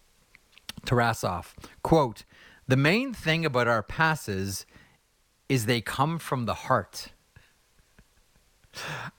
[0.86, 2.24] Tarasov quote:
[2.68, 4.66] "The main thing about our passes
[5.48, 7.12] is they come from the heart."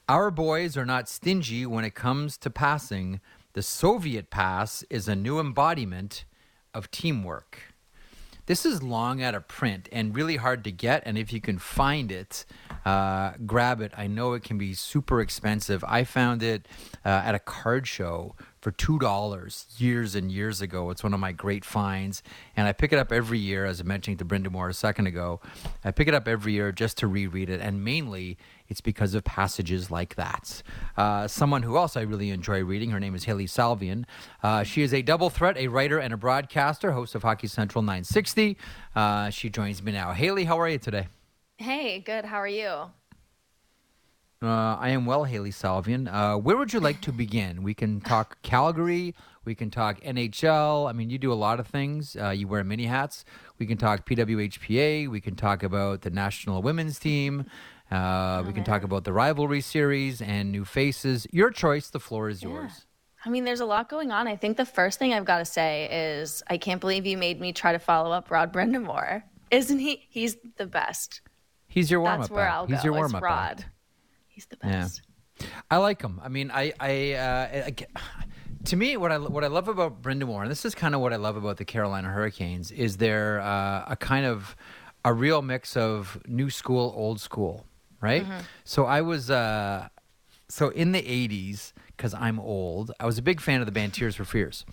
[0.10, 3.22] Our boys are not stingy when it comes to passing.
[3.54, 6.26] The Soviet pass is a new embodiment
[6.74, 7.75] of teamwork.
[8.46, 11.04] This is long out of print and really hard to get.
[11.06, 12.46] And if you can find it,
[12.86, 13.92] uh, grab it.
[13.98, 15.84] I know it can be super expensive.
[15.88, 16.68] I found it
[17.04, 20.90] uh, at a card show for two dollars years and years ago.
[20.90, 22.24] It's one of my great finds,
[22.58, 23.64] and I pick it up every year.
[23.64, 25.40] As I mentioned to Brind'Amour a second ago,
[25.84, 29.24] I pick it up every year just to reread it, and mainly it's because of
[29.24, 30.64] passages like that.
[30.98, 34.06] Uh, someone who also I really enjoy reading, her name is Hailey Salvian.
[34.42, 37.82] Uh, she is a double threat, a writer and a broadcaster, host of Hockey Central
[37.82, 38.58] 960.
[38.96, 40.14] Uh, she joins me now.
[40.14, 41.08] Hailey, how are you today?
[41.58, 42.26] Hey, good.
[42.26, 42.90] How are you?
[44.42, 46.12] Uh, I am well, Hailey Salvian.
[46.12, 47.64] Uh, where would you like to begin?
[47.64, 49.16] We can talk Calgary.
[49.46, 50.90] We can talk NHL.
[50.90, 52.18] I mean, you do a lot of things.
[52.20, 53.26] Uh, you wear many hats.
[53.58, 55.08] We can talk PWHPA.
[55.08, 57.46] We can talk about the national women's team.
[57.92, 61.28] Uh, we can talk about the rivalry series and new faces.
[61.32, 61.90] Your choice.
[61.90, 62.86] The floor is yours.
[63.26, 64.28] I mean, there's a lot going on.
[64.28, 67.40] I think the first thing I've got to say is I can't believe you made
[67.40, 69.24] me try to follow up Rod Brind'Amour.
[69.52, 70.06] Isn't he?
[70.10, 71.22] He's the best.
[71.68, 72.36] He's your warm That's up.
[72.36, 72.84] where I'll He's go.
[72.86, 73.24] your is warm up.
[73.24, 73.66] Rod.
[74.28, 75.02] He's the best.
[75.40, 75.48] Yeah.
[75.70, 76.20] I like him.
[76.24, 77.76] I mean, I, I, uh, I
[78.66, 81.14] to me, what I what I love about Brind'Amour, and this is kind of what
[81.14, 84.56] I love about the Carolina Hurricanes, is they're uh, a kind of
[85.04, 87.66] a real mix of new school, old school,
[88.06, 88.26] right?
[88.64, 89.88] So I was, uh,
[90.48, 93.94] so in the '80s, because I'm old, I was a big fan of the band
[93.94, 94.66] Tears for Fears.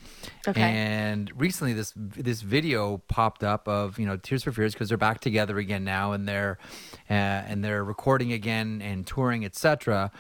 [0.47, 0.61] Okay.
[0.61, 4.99] And recently, this this video popped up of you know Tears for Fears because they're
[4.99, 6.59] back together again now, and they're
[7.09, 10.11] uh, and they're recording again and touring, etc.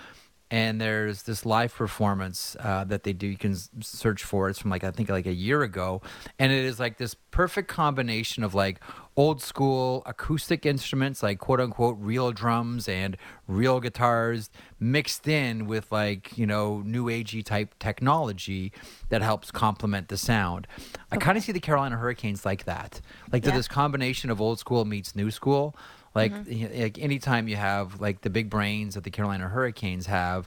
[0.50, 3.26] And there's this live performance uh, that they do.
[3.26, 4.50] You can search for.
[4.50, 6.02] It's from like I think like a year ago,
[6.38, 8.78] and it is like this perfect combination of like
[9.16, 15.90] old school acoustic instruments, like quote unquote real drums and real guitars, mixed in with
[15.92, 18.72] like you know new agey type technology
[19.10, 20.66] that helps complement the sound.
[21.10, 23.54] I kind of see the Carolina Hurricanes like that, like Yeah.
[23.56, 25.76] this combination of old school meets new school.
[26.14, 26.74] Like, mm-hmm.
[26.74, 30.46] y- like anytime you have like the big brains that the Carolina Hurricanes have,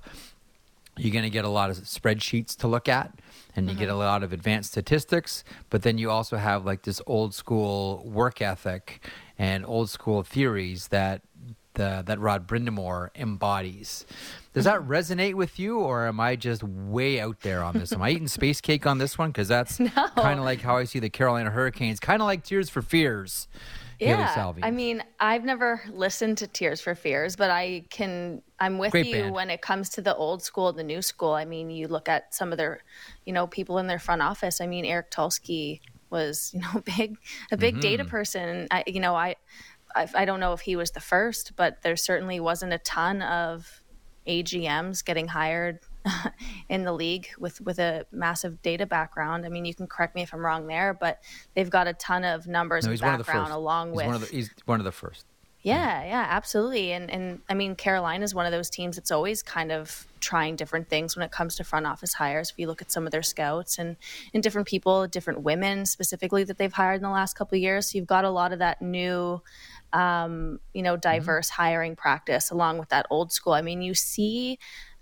[0.97, 3.11] you're going to get a lot of spreadsheets to look at
[3.55, 7.01] and you get a lot of advanced statistics but then you also have like this
[7.05, 9.03] old school work ethic
[9.37, 11.21] and old school theories that
[11.75, 14.05] the, that Rod Brind'Amour embodies.
[14.53, 14.91] Does that mm-hmm.
[14.91, 17.93] resonate with you, or am I just way out there on this?
[17.93, 19.29] am I eating space cake on this one?
[19.29, 19.89] Because that's no.
[20.15, 23.47] kind of like how I see the Carolina Hurricanes, kind of like Tears for Fears.
[23.99, 28.41] Yeah, I mean, I've never listened to Tears for Fears, but I can.
[28.59, 29.33] I'm with Great you band.
[29.33, 31.31] when it comes to the old school, the new school.
[31.31, 32.81] I mean, you look at some of their,
[33.25, 34.61] you know, people in their front office.
[34.61, 37.17] I mean, Eric Tulsky was, you know, big
[37.51, 37.81] a big mm-hmm.
[37.81, 38.67] data person.
[38.71, 39.35] I, you know, I,
[39.95, 43.21] I I don't know if he was the first, but there certainly wasn't a ton
[43.21, 43.81] of
[44.27, 45.79] AGMs getting hired
[46.69, 49.45] in the league with with a massive data background.
[49.45, 51.21] I mean, you can correct me if I'm wrong there, but
[51.55, 54.07] they've got a ton of numbers no, and background along he's with.
[54.07, 55.25] One the, he's one of the first.
[55.61, 56.91] Yeah, yeah, absolutely.
[56.91, 60.55] And and I mean, Carolina is one of those teams that's always kind of trying
[60.55, 62.51] different things when it comes to front office hires.
[62.51, 63.95] If you look at some of their scouts and
[64.33, 67.91] and different people, different women specifically that they've hired in the last couple of years,
[67.91, 69.41] so you've got a lot of that new
[69.95, 70.99] um, you know, mm-hmm.
[70.99, 71.61] diverse mm-hmm.
[71.61, 73.53] hiring practice along with that old school.
[73.53, 74.59] I mean, you see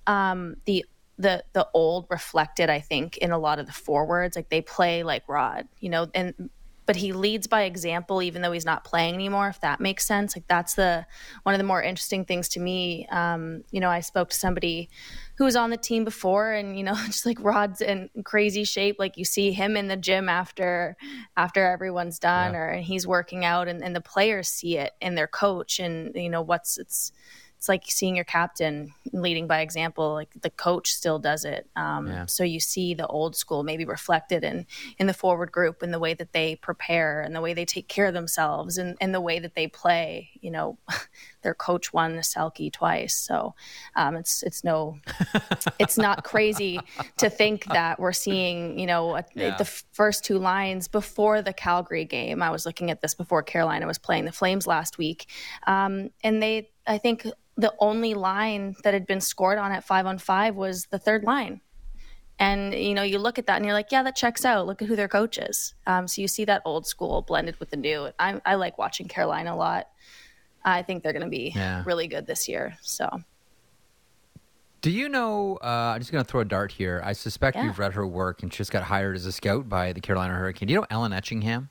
[0.07, 0.85] um, the
[1.17, 4.35] the the old reflected, I think, in a lot of the forwards.
[4.35, 6.49] Like they play like Rod, you know, and
[6.85, 10.35] but he leads by example even though he's not playing anymore if that makes sense
[10.35, 11.05] like that's the
[11.43, 14.89] one of the more interesting things to me um, you know i spoke to somebody
[15.37, 18.97] who was on the team before and you know just like rod's in crazy shape
[18.99, 20.95] like you see him in the gym after
[21.37, 22.59] after everyone's done yeah.
[22.59, 26.29] or he's working out and, and the players see it in their coach and you
[26.29, 27.11] know what's it's
[27.63, 30.11] it's like seeing your captain leading by example.
[30.11, 31.65] Like the coach still does it.
[31.77, 32.25] Um, yeah.
[32.25, 34.65] So you see the old school maybe reflected in
[34.97, 37.87] in the forward group in the way that they prepare and the way they take
[37.87, 40.32] care of themselves and, and the way that they play.
[40.43, 40.77] You know,
[41.41, 43.55] their coach won the Selke twice, so
[43.95, 44.99] um, it's it's no,
[45.79, 46.79] it's not crazy
[47.17, 49.57] to think that we're seeing you know a, yeah.
[49.57, 52.43] the first two lines before the Calgary game.
[52.43, 55.27] I was looking at this before Carolina was playing the Flames last week,
[55.65, 57.25] um, and they I think
[57.57, 61.23] the only line that had been scored on at five on five was the third
[61.23, 61.61] line.
[62.39, 64.65] And you know, you look at that and you're like, yeah, that checks out.
[64.65, 65.75] Look at who their coach is.
[65.85, 68.09] Um, so you see that old school blended with the new.
[68.19, 69.87] I, I like watching Carolina a lot.
[70.65, 71.83] I think they're going to be yeah.
[71.85, 72.77] really good this year.
[72.81, 73.09] So.
[74.81, 75.57] Do you know?
[75.63, 77.01] Uh, I'm just going to throw a dart here.
[77.05, 77.63] I suspect yeah.
[77.63, 80.33] you've read her work, and she just got hired as a scout by the Carolina
[80.33, 80.67] Hurricane.
[80.67, 81.69] Do you know Ellen Etchingham?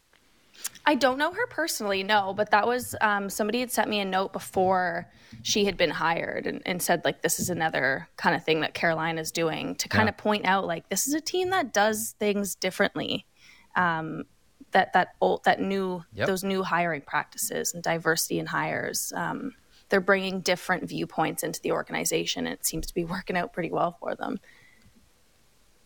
[0.84, 4.04] I don't know her personally, no, but that was um, somebody had sent me a
[4.04, 5.08] note before
[5.42, 8.74] she had been hired and, and, said like this is another kind of thing that
[8.74, 10.10] Carolina is doing to kind yeah.
[10.10, 13.26] of point out like this is a team that does things differently.
[13.76, 14.24] Um,
[14.72, 16.26] that that old that new yep.
[16.26, 19.12] those new hiring practices and diversity in hires.
[19.14, 19.54] Um,
[19.88, 23.70] they're bringing different viewpoints into the organization, and it seems to be working out pretty
[23.70, 24.40] well for them.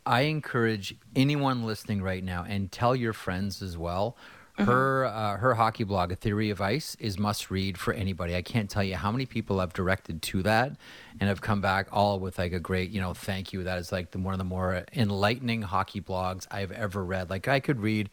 [0.04, 4.16] I encourage anyone listening right now, and tell your friends as well
[4.58, 4.70] Mm-hmm.
[4.70, 8.34] Her uh, her hockey blog, A Theory of Ice, is must read for anybody.
[8.34, 10.72] I can't tell you how many people I've directed to that,
[11.20, 13.64] and have come back all with like a great, you know, thank you.
[13.64, 17.28] That is like the, one of the more enlightening hockey blogs I've ever read.
[17.28, 18.08] Like I could read.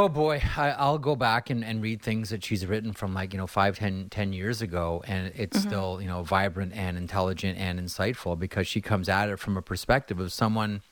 [0.00, 3.32] Oh boy, I, will go back and, and read things that she's written from like,
[3.32, 5.02] you know, five, ten, ten years ago.
[5.08, 5.68] And it's mm-hmm.
[5.68, 9.62] still, you know, vibrant and intelligent and insightful because she comes at it from a
[9.62, 10.82] perspective of someone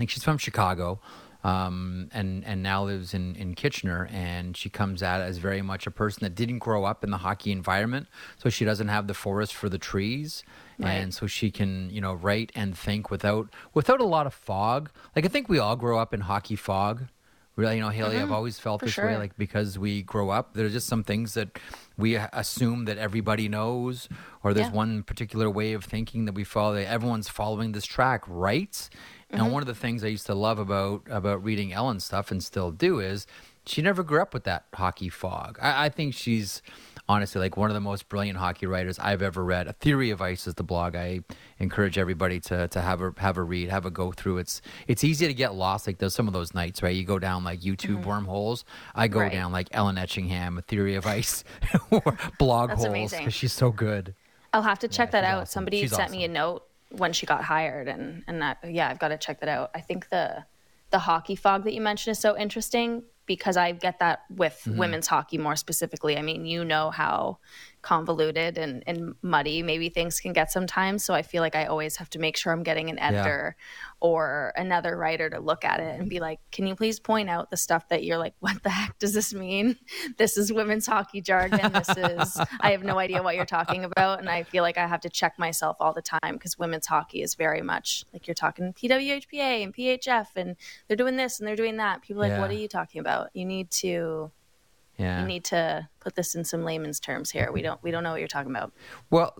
[0.00, 1.00] like she's from Chicago
[1.44, 4.08] um, and and now lives in in Kitchener.
[4.10, 7.12] And she comes at it as very much a person that didn't grow up in
[7.12, 10.42] the hockey environment, so she doesn't have the forest for the trees.
[10.76, 10.90] Right.
[10.94, 14.90] and so she can you know write and think without without a lot of fog
[15.14, 17.04] like i think we all grow up in hockey fog
[17.56, 18.24] really you know hailey mm-hmm.
[18.24, 19.06] i've always felt For this sure.
[19.06, 21.58] way like because we grow up there's just some things that
[21.96, 24.08] we assume that everybody knows
[24.42, 24.72] or there's yeah.
[24.72, 28.88] one particular way of thinking that we follow that everyone's following this track right
[29.34, 29.42] Mm-hmm.
[29.42, 32.42] And one of the things I used to love about about reading Ellen stuff and
[32.42, 33.26] still do is
[33.66, 35.58] she never grew up with that hockey fog.
[35.60, 36.62] I, I think she's
[37.08, 39.66] honestly like one of the most brilliant hockey writers I've ever read.
[39.66, 41.20] A Theory of Ice is the blog I
[41.58, 44.38] encourage everybody to to have a have a read, have a go through.
[44.38, 46.94] It's it's easy to get lost like those some of those nights, right?
[46.94, 48.08] You go down like YouTube mm-hmm.
[48.08, 48.64] wormholes.
[48.94, 49.32] I go right.
[49.32, 51.44] down like Ellen Etchingham, A Theory of Ice,
[52.38, 54.14] blog That's holes because she's so good.
[54.52, 55.42] I'll have to check yeah, that out.
[55.42, 55.52] Awesome.
[55.52, 56.16] Somebody she's sent awesome.
[56.16, 56.64] me a note
[56.98, 59.80] when she got hired and and that yeah i've got to check that out i
[59.80, 60.44] think the
[60.90, 64.78] the hockey fog that you mentioned is so interesting because i get that with mm-hmm.
[64.78, 67.38] women's hockey more specifically i mean you know how
[67.84, 71.04] convoluted and, and muddy maybe things can get sometimes.
[71.04, 73.64] So I feel like I always have to make sure I'm getting an editor yeah.
[74.04, 77.50] Or another writer to look at it and be like, can you please point out
[77.50, 79.78] the stuff that you're like, what the heck does this mean?
[80.18, 81.72] This is women's hockey jargon.
[81.72, 84.20] This is, I have no idea what you're talking about.
[84.20, 87.22] And I feel like I have to check myself all the time because women's hockey
[87.22, 91.56] is very much like you're talking PWHPA and PHF and they're doing this and they're
[91.56, 92.02] doing that.
[92.02, 92.40] People are like, yeah.
[92.42, 93.30] what are you talking about?
[93.32, 94.30] You need to
[94.98, 95.22] Yeah.
[95.22, 97.50] You need to put this in some layman's terms here.
[97.50, 98.72] We don't we don't know what you're talking about.
[99.10, 99.34] Well,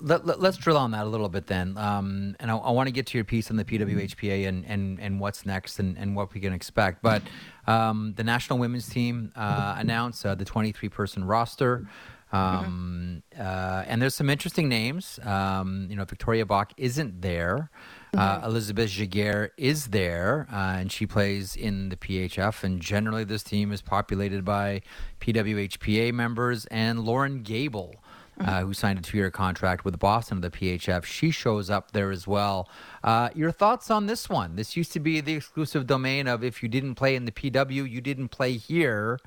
[0.00, 1.76] let, us let, drill on that a little bit then.
[1.76, 5.00] Um, and I, I want to get to your piece on the PWHPA and, and,
[5.00, 7.02] and what's next and, and what we can expect.
[7.02, 7.22] But
[7.66, 11.86] um, the national women's team uh, announced uh, the 23 person roster.
[12.32, 15.20] Um, uh, and there's some interesting names.
[15.22, 17.70] Um, you know, Victoria Bach isn't there.
[18.16, 22.62] Uh, Elizabeth Giguère is there, uh, and she plays in the PHF.
[22.62, 24.82] And generally, this team is populated by
[25.20, 27.94] PWHPA members and Loren Gabel.
[28.40, 31.04] Uh, who signed a two-year contract with Boston of the PHF?
[31.04, 32.68] She shows up there as well.
[33.04, 34.56] Uh, your thoughts on this one?
[34.56, 37.88] This used to be the exclusive domain of if you didn't play in the PW,
[37.88, 39.20] you didn't play here.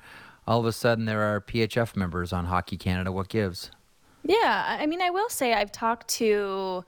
[0.46, 3.10] All of a sudden, there are PHF members on Hockey Canada.
[3.10, 3.70] What gives?
[4.24, 6.84] Yeah, I mean, I will say I've talked to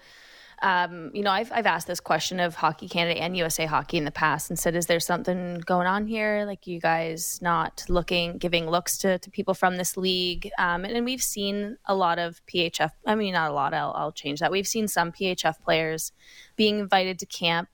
[0.62, 4.04] um, you know, I've, I've asked this question of Hockey Canada and USA Hockey in
[4.04, 6.44] the past and said, is there something going on here?
[6.46, 10.50] Like you guys not looking, giving looks to, to people from this league?
[10.58, 13.92] Um, and, and, we've seen a lot of PHF, I mean, not a lot, I'll,
[13.96, 14.52] I'll change that.
[14.52, 16.12] We've seen some PHF players
[16.56, 17.70] being invited to camp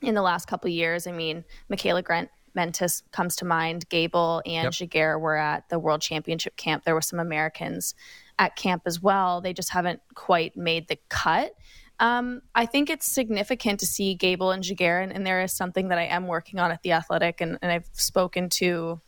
[0.00, 1.06] in the last couple years.
[1.06, 3.88] I mean, Michaela Grant Mentis comes to mind.
[3.88, 5.20] Gabel and yep.
[5.20, 6.84] were at the World Championship camp.
[6.84, 7.94] There were some Americans
[8.38, 9.40] at camp as well.
[9.40, 11.52] They just haven't quite made the cut.
[11.98, 14.62] Um, I think it's significant to see Gabel and
[15.00, 17.72] and, and, there is something that I am working on at the Athletic, and, and
[17.72, 19.00] I've spoken to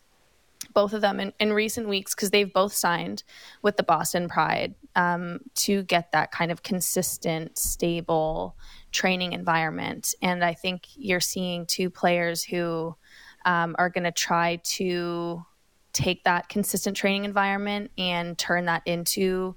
[0.72, 3.24] both of them in, in recent weeks because they've both signed
[3.62, 8.56] with the Boston Pride um, to get that kind of consistent, stable
[8.90, 10.14] training environment.
[10.22, 12.96] And I think you're seeing two players who
[13.44, 15.44] um, are going to try to
[15.92, 19.56] take that consistent training environment and turn that into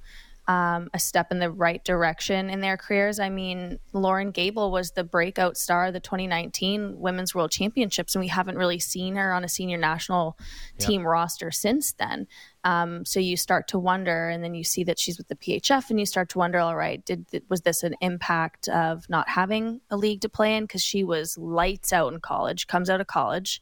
[0.51, 3.19] um, a step in the right direction in their careers.
[3.19, 8.21] I mean, Loren Gabel was the breakout star of the 2019 Women's World Championships, and
[8.21, 10.37] we haven't really seen her on a senior national
[10.77, 12.27] team roster since then.
[12.65, 15.89] Um, so you start to wonder, and then you see that she's with the PHF,
[15.89, 19.79] and you start to wonder, all right, did was this an impact of not having
[19.89, 23.07] a league to play in because she was lights out in college, comes out of
[23.07, 23.61] college,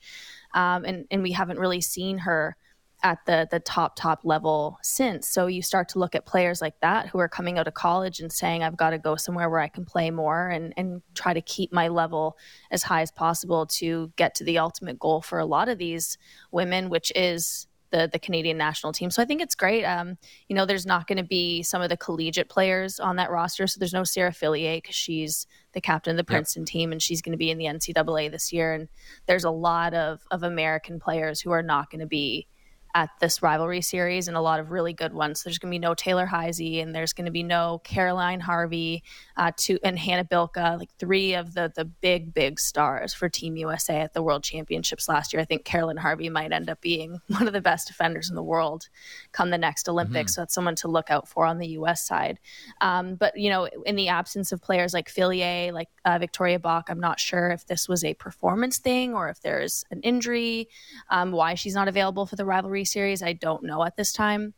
[0.56, 2.58] um, and and we haven't really seen her
[3.04, 6.80] at the the top top level since so you start to look at players like
[6.82, 9.60] that who are coming out of college and saying i've got to go somewhere where
[9.60, 12.38] i can play more and and try to keep my level
[12.72, 16.18] as high as possible to get to the ultimate goal for a lot of these
[16.52, 19.10] women which is the the Canadian national team.
[19.10, 19.84] So I think it's great.
[19.84, 23.32] Um, you know, there's not going to be some of the collegiate players on that
[23.32, 23.68] roster.
[23.68, 26.68] So there's no Sarah Fillier because she's the captain of the Princeton yep.
[26.68, 28.74] team and she's going to be in the NCAA this year.
[28.74, 28.88] And
[29.26, 32.48] there's a lot of of American players who are not going to be
[32.96, 35.44] at this rivalry series and a lot of really good ones.
[35.44, 39.04] There's going to be no Taylor Heise and there's going to be no Caroline Harvey
[39.38, 43.56] uh, to, and Hannah Bilka, like three of the the big big stars for Team
[43.58, 45.42] USA at the World Championships last year.
[45.42, 48.44] I think Caroline Harvey might end up being one of the best defenders in the
[48.44, 48.90] world
[49.32, 50.32] come the next Olympics.
[50.32, 50.36] Mm-hmm.
[50.36, 52.06] So that's someone to look out for on the U.S.
[52.06, 52.40] side.
[52.82, 56.90] Um, but you know, in the absence of players like Fillier, like uh, Victoria Bach,
[56.90, 60.70] I'm not sure if this was a performance thing or if there's an injury,
[61.10, 63.24] um, why she's not available for the rivalry series.
[63.24, 64.54] I don't know at this time.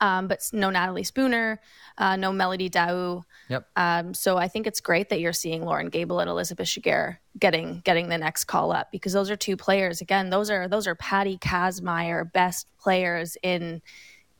[0.00, 1.60] Um, but no Natalie Spooner,
[1.96, 3.22] uh, no Melody Daoust.
[3.48, 3.68] Yep.
[3.76, 7.82] Um, so I think it's great that you're seeing Loren Gabel and Elizabeth Giguère getting
[7.84, 10.00] getting the next call up because those are two players.
[10.00, 13.80] Again, those are those are Patty Kazmaier best players in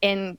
[0.02, 0.38] in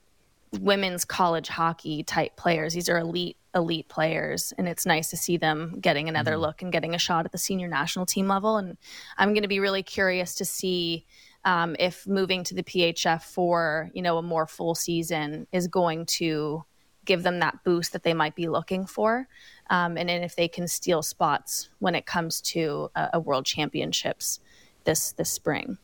[0.60, 2.74] women's college hockey type players.
[2.74, 6.42] These are elite elite players and it's nice to see them getting another mm-hmm.
[6.42, 8.78] look and getting a shot at the senior national team level and
[9.18, 11.06] I'm going to be really curious to see
[11.46, 16.06] um, if moving to the PHF for you know a more full season is going
[16.06, 16.64] to
[17.06, 19.28] give them that boost that they might be looking for,
[19.70, 23.46] um, and then if they can steal spots when it comes to a, a World
[23.46, 24.40] Championships
[24.84, 25.78] this this spring.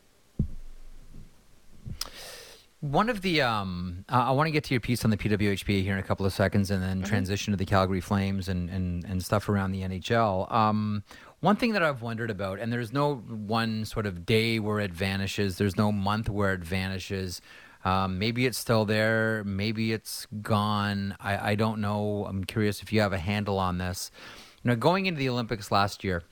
[2.80, 5.94] One of the, um, I want to get to your piece on the PWHPA here
[5.94, 7.06] in a couple of seconds, and then mm-hmm.
[7.08, 10.52] transition to the Calgary Flames and, and, and stuff around the NHL.
[10.52, 11.02] Um,
[11.44, 14.92] one thing that I've wondered about, and there's no one sort of day where it
[14.92, 17.42] vanishes, there's no month where it vanishes.
[17.84, 21.14] Um, maybe it's still there, maybe it's gone.
[21.20, 22.24] I, I don't know.
[22.26, 24.10] I'm curious if you have a handle on this.
[24.62, 26.22] You know, going into the Olympics last year,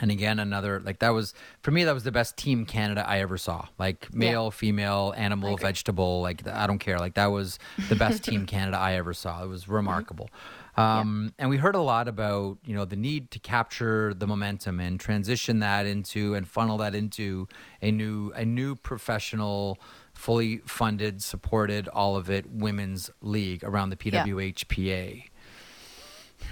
[0.00, 3.18] and again another like that was for me that was the best team canada i
[3.18, 4.50] ever saw like male yeah.
[4.50, 8.94] female animal vegetable like i don't care like that was the best team canada i
[8.94, 10.57] ever saw it was remarkable mm-hmm.
[10.78, 11.42] Um, yeah.
[11.42, 15.00] And we heard a lot about you know the need to capture the momentum and
[15.00, 17.48] transition that into and funnel that into
[17.82, 19.78] a new a new professional,
[20.14, 25.16] fully funded, supported, all of it women's league around the PWHPA.
[25.16, 26.46] Yeah.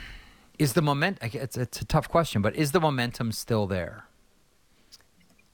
[0.58, 1.18] Is the moment?
[1.22, 4.06] It's it's a tough question, but is the momentum still there?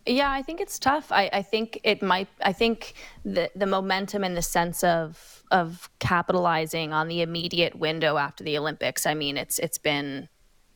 [0.04, 1.12] Yeah, I think it's tough.
[1.12, 2.28] I, I think it might.
[2.42, 2.94] I think
[3.24, 8.58] the the momentum and the sense of of capitalizing on the immediate window after the
[8.58, 9.06] Olympics.
[9.06, 10.28] I mean, it's it's been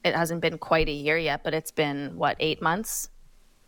[0.05, 3.09] it hasn't been quite a year yet, but it's been what eight months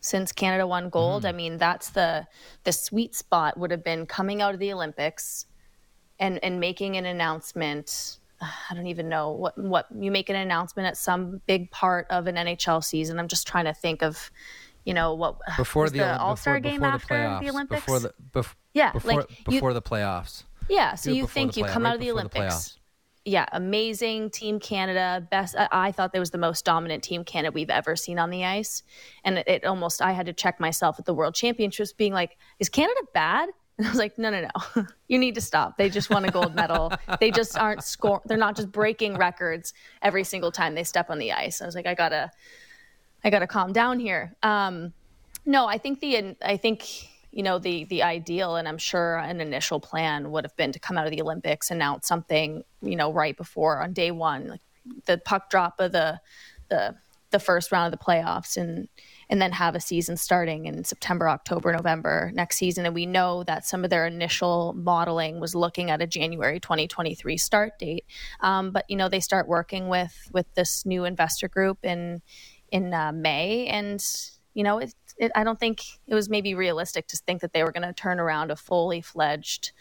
[0.00, 1.22] since Canada won gold.
[1.22, 1.28] Mm-hmm.
[1.28, 2.26] I mean, that's the
[2.62, 5.46] the sweet spot would have been coming out of the Olympics
[6.20, 8.18] and and making an announcement.
[8.40, 12.28] I don't even know what what you make an announcement at some big part of
[12.28, 13.18] an NHL season.
[13.18, 14.30] I'm just trying to think of
[14.88, 17.50] you know what uh, before the, the All Star game before after the, playoffs, the
[17.50, 17.80] Olympics.
[17.82, 20.44] Before the bef- yeah, before, like before the playoffs.
[20.70, 22.78] Yeah, so you think you come right out of the Olympics.
[23.24, 25.26] The yeah, amazing team Canada.
[25.30, 25.56] Best.
[25.58, 28.46] I, I thought there was the most dominant team Canada we've ever seen on the
[28.46, 28.82] ice,
[29.24, 32.38] and it, it almost I had to check myself at the World Championships, being like,
[32.58, 34.86] "Is Canada bad?" And I was like, no, no, no.
[35.06, 35.78] you need to stop.
[35.78, 36.92] They just won a gold medal.
[37.20, 38.20] they just aren't score.
[38.24, 39.72] They're not just breaking records
[40.02, 41.62] every single time they step on the ice.
[41.62, 42.32] I was like, I gotta,
[43.24, 44.34] I gotta calm down here.
[44.42, 44.92] Um,
[45.44, 49.40] no, I think the, I think you know the the ideal, and I'm sure an
[49.40, 53.12] initial plan would have been to come out of the Olympics, announce something, you know,
[53.12, 54.60] right before on day one, like
[55.06, 56.20] the puck drop of the
[56.68, 56.96] the
[57.30, 58.88] the first round of the playoffs, and
[59.28, 62.86] and then have a season starting in September, October, November next season.
[62.86, 67.36] And we know that some of their initial modeling was looking at a January 2023
[67.36, 68.04] start date.
[68.40, 72.22] Um, but you know, they start working with with this new investor group in
[72.70, 74.04] in uh, May, and
[74.54, 77.62] you know, it, it, I don't think it was maybe realistic to think that they
[77.62, 79.72] were going to turn around a fully fledged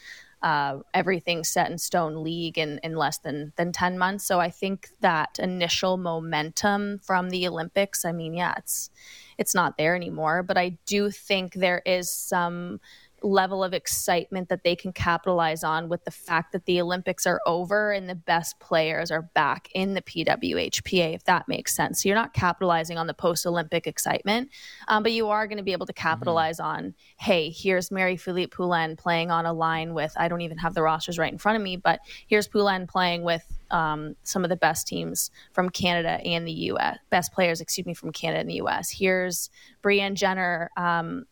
[0.44, 4.52] uh, everything set in stone league in, in less than than 10 months so i
[4.52, 8.92] think that initial momentum from the olympics i mean yeah it's
[9.38, 10.44] it's not there anymore.
[10.44, 12.80] But I do think there is some
[13.24, 17.42] level of excitement that they can capitalize on with the fact that the Olympics are
[17.46, 22.04] over and the best players are back in the PWHPA, if that makes sense.
[22.04, 24.50] So you're not capitalizing on the post Olympic excitement,
[24.88, 26.08] um, but you are going to be able to mm-hmm.
[26.08, 26.86] capitalize mm-hmm.
[26.86, 30.84] on, hey, here's Marie-Philip Poulin playing on a line with, I don't even have the
[30.84, 34.56] rosters right in front of me, but here's Poulin playing with um, some of the
[34.56, 36.98] best teams from Canada and the U.S.
[37.10, 38.90] Best players, excuse me, from Canada and the U.S.
[38.90, 39.50] Here's
[39.84, 41.26] Brianne Jenner um,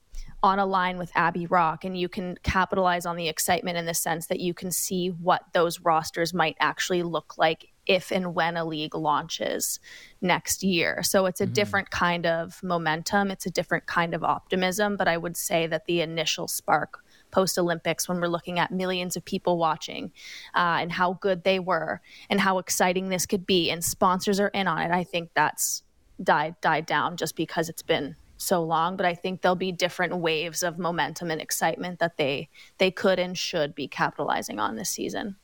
[0.43, 3.93] on a line with Abby Roque, and you can capitalize on the excitement in the
[3.93, 8.57] sense that you can see what those rosters might actually look like if and when
[8.57, 9.79] a league launches
[10.21, 11.03] next year.
[11.03, 11.53] So it's a mm-hmm.
[11.53, 15.85] different kind of momentum, it's a different kind of optimism, but I would say that
[15.85, 20.11] the initial spark post Olympics when we're looking at millions of people watching
[20.53, 24.47] uh, and how good they were and how exciting this could be and sponsors are
[24.49, 24.91] in on it.
[24.91, 25.83] I think that's
[26.23, 30.17] died died down just because it's been so long but i think there'll be different
[30.17, 34.89] waves of momentum and excitement that they they could and should be capitalizing on this
[34.89, 35.35] season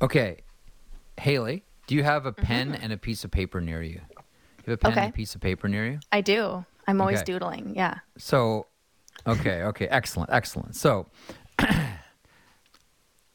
[0.00, 0.38] okay
[1.18, 2.44] hailey do you have a mm-hmm.
[2.44, 2.82] pen mm-hmm.
[2.82, 4.00] and a piece of paper near you
[4.66, 5.00] you have a pen okay.
[5.02, 7.32] and a piece of paper near you i do i'm always okay.
[7.32, 8.66] doodling yeah so
[9.26, 10.76] Okay, okay, excellent, excellent.
[10.76, 11.06] So,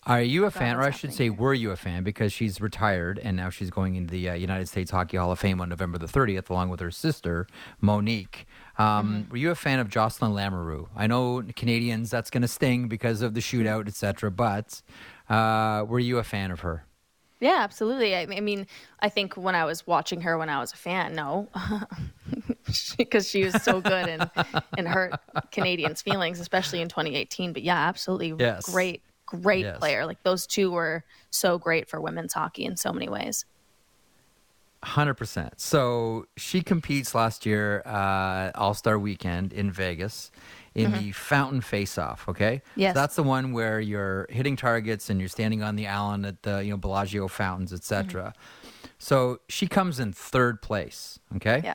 [0.10, 2.04] are you a fan, or I should say, were you a fan?
[2.04, 5.40] Because she's retired and now she's going into the uh, United States Hockey Hall of
[5.40, 7.48] Fame on November the 30th, along with her sister,
[7.80, 8.48] Monique.
[8.78, 8.86] Um,
[9.24, 9.32] mm-hmm.
[9.32, 10.88] Were you a fan of Jocelyne Lamoureux?
[10.96, 14.32] I know Canadians, that's going to sting because of the shootout, etc.
[14.32, 14.82] But
[15.30, 16.86] uh, were you a fan of her?
[17.40, 18.16] Yeah, absolutely.
[18.16, 18.68] I, I, mean,
[19.00, 21.48] I think when I was watching her when I was a fan, no,
[22.98, 24.30] because she was so good and
[24.78, 25.14] and hurt
[25.52, 27.54] Canadians' feelings, especially in 2018.
[27.54, 28.70] But yeah, absolutely, yes.
[28.70, 29.78] great, great yes.
[29.78, 30.06] player.
[30.06, 33.46] Like those two were so great for women's hockey in so many ways.
[34.82, 35.60] Hundred percent.
[35.60, 40.32] So she competes last year, uh, All Star Weekend in Vegas
[40.74, 41.00] in mm-hmm.
[41.00, 42.30] the fountain face off.
[42.30, 42.62] Okay.
[42.76, 42.94] Yes.
[42.94, 46.44] So that's the one where you're hitting targets and you're standing on the island at
[46.44, 48.34] the you know Bellagio fountains, etc.
[48.34, 48.88] Mm-hmm.
[49.00, 51.20] So she comes in third place.
[51.36, 51.62] Okay.
[51.64, 51.74] Yeah.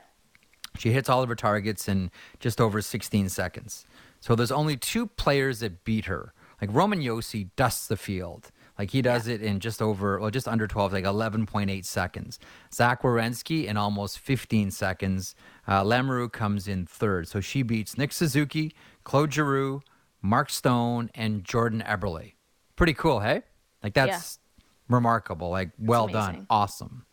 [0.77, 3.85] She hits all of her targets in just over 16 seconds.
[4.19, 6.33] So there's only two players that beat her.
[6.61, 8.51] Like Roman Josi dusts the field.
[8.77, 9.35] Like he does yeah.
[9.35, 12.39] it in just over, well, just under 12, like 11.8 seconds.
[12.73, 15.35] Zach Werenski in almost 15 seconds.
[15.67, 17.27] Uh, comes in third.
[17.27, 19.81] So she beats Nick Suzuki, Claude Giroux,
[20.21, 22.33] Mark Stone, and Jordan Eberle.
[22.75, 23.43] Pretty cool, hey?
[23.81, 24.63] Like that's yeah.
[24.95, 25.49] remarkable.
[25.49, 26.45] Like, well done.
[26.49, 27.05] Awesome.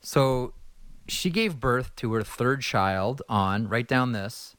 [0.00, 0.52] So
[1.08, 4.55] she gave birth to her third child on, write down this,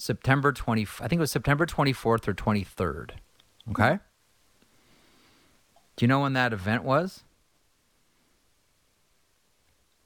[0.00, 3.10] September 20, I think it was September 24th or 23rd.
[3.70, 3.98] Okay?
[5.96, 7.22] Do you know when that event was?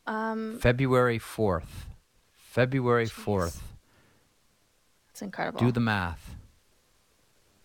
[0.05, 1.87] Um, February 4th.
[2.33, 3.13] February geez.
[3.13, 3.61] 4th.
[5.07, 5.61] That's incredible.
[5.61, 6.35] Do the math.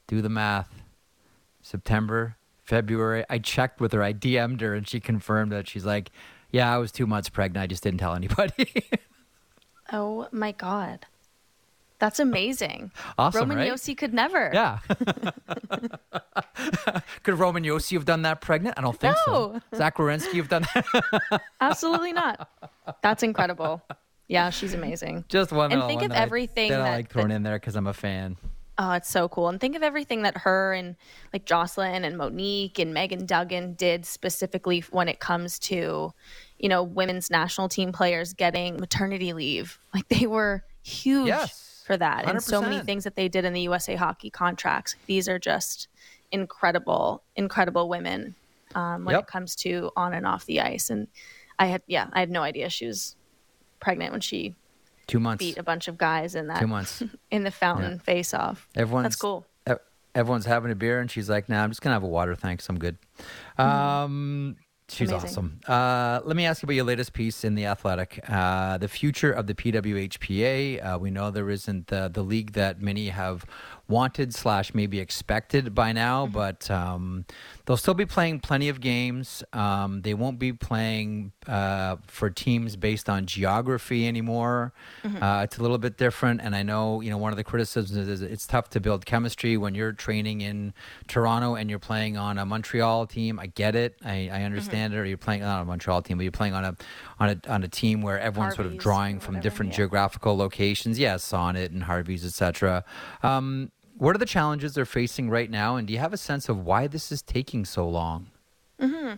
[0.05, 0.83] Do the math.
[1.63, 3.25] September, February.
[3.27, 4.03] I checked with her.
[4.03, 6.11] I DM'd her and she confirmed that she's like,
[6.51, 7.63] yeah, I was two months pregnant.
[7.63, 8.83] I just didn't tell anybody.
[9.91, 11.07] oh my God.
[11.99, 12.91] That's amazing.
[13.17, 13.71] Awesome, Roman right?
[13.73, 14.51] Josi could never.
[14.53, 14.79] Yeah.
[17.23, 18.77] Could Roman Josi have done that pregnant?
[18.77, 19.59] I don't think No.
[19.71, 19.77] so.
[19.77, 21.41] Zach Werenski have done that?
[21.61, 22.49] Absolutely not.
[23.01, 23.81] That's incredible.
[24.27, 25.25] Yeah, she's amazing.
[25.27, 25.71] Just one.
[25.71, 27.75] And think one of that I- everything that, I like throwing that- in there because
[27.75, 28.37] I'm a fan.
[28.81, 29.49] Oh, it's so cool.
[29.49, 30.95] And think of everything that her and
[31.33, 36.13] like Jocelyn and Monique and Megan Duggan did specifically when it comes to,
[36.57, 39.79] you know, women's national team players getting maternity leave.
[39.93, 42.25] Like they were huge Yes, for that.
[42.29, 44.95] And so many things that they did in the USA hockey contracts.
[45.07, 45.87] These are just
[46.31, 48.35] incredible, incredible women
[48.75, 49.23] um, when Yep.
[49.23, 50.91] it comes to on and off the ice.
[50.91, 51.07] And
[51.57, 53.15] I had, yeah, I had no idea she was
[53.79, 54.53] pregnant when she
[55.07, 55.39] Two months.
[55.43, 57.01] beat a bunch of guys in that Two months.
[57.31, 58.67] in the fountain face off.
[58.75, 59.47] Everyone's That's cool.
[60.15, 62.67] Everyone's having a beer, and she's like, "Nah, I'm just gonna have a water, thanks.
[62.67, 62.97] I'm good."
[63.59, 64.57] Um,
[64.89, 65.29] she's Amazing.
[65.29, 65.59] awesome.
[65.67, 69.31] Uh, let me ask you about your latest piece in the Athletic, uh, the future
[69.31, 70.95] of the PWHPA.
[70.95, 73.45] Uh, we know there isn't the the league that many have
[73.89, 76.33] wanted slash maybe expected by now, Mm-hmm.
[76.33, 77.25] but um,
[77.65, 79.43] they'll still be playing plenty of games.
[79.53, 84.73] Um, they won't be playing uh, for teams based on geography anymore.
[85.03, 85.21] Mm-hmm.
[85.21, 88.07] Uh, it's a little bit different, and I know you know one of the criticisms
[88.07, 90.73] is it's tough to build chemistry when you're training in
[91.07, 93.39] Toronto and you're playing on a Montreal team.
[93.39, 94.97] I get it, I, I understand it.
[94.97, 96.75] Or you're playing not on a Montreal team, but you're playing on a
[97.19, 99.77] on a on a team where everyone's sort of drawing from whatever, different yeah.
[99.77, 100.99] geographical locations.
[100.99, 102.83] Yes, Sonnet and Harvey's, etc.
[103.23, 106.49] Um, what are the challenges they're facing right now, and do you have a sense
[106.49, 108.27] of why this is taking so long?
[108.79, 109.13] Hmm.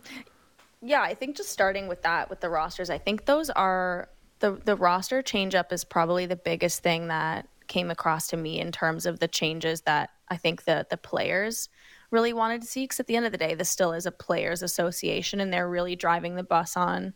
[0.82, 4.08] Yeah, I think just starting with that with the rosters, I think those are
[4.40, 8.60] the the roster change up is probably the biggest thing that came across to me
[8.60, 11.68] in terms of the changes that I think the the players
[12.12, 14.12] really wanted to see because at the end of the day this still is a
[14.12, 17.12] players association and they're really driving the bus on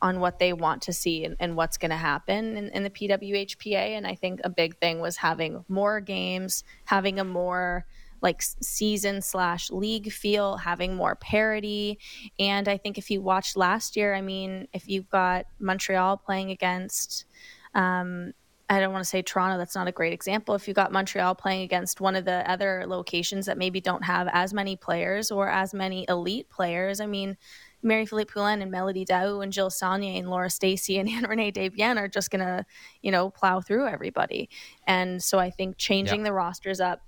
[0.00, 2.90] on what they want to see and, and what's going to happen in, in the
[2.90, 7.86] PWHPA and I think a big thing was having more games having a more
[8.20, 11.98] like season slash league feel, having more parity.
[12.38, 16.50] And I think if you watched last year, I mean, if you've got Montreal playing
[16.50, 17.26] against,
[17.74, 18.32] um,
[18.70, 20.54] I don't want to say Toronto, that's not a great example.
[20.54, 24.28] If you got Montreal playing against one of the other locations that maybe don't have
[24.30, 27.36] as many players or as many elite players, I mean,
[27.82, 32.08] Marie-Philip Poulin and Melody Daoust and Jill Saulnier and Laura Stacey and Ann-Renée Desbiens are
[32.08, 32.66] just going to,
[33.02, 34.50] you know, plow through everybody.
[34.86, 36.24] And so I think changing Yeah.
[36.24, 37.00] the rosters up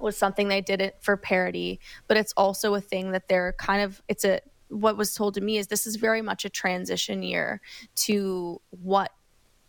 [0.00, 3.82] was something they did it for parody, but it's also a thing that they're kind
[3.82, 7.22] of it's a what was told to me is this is very much a transition
[7.22, 7.60] year
[7.96, 9.10] to what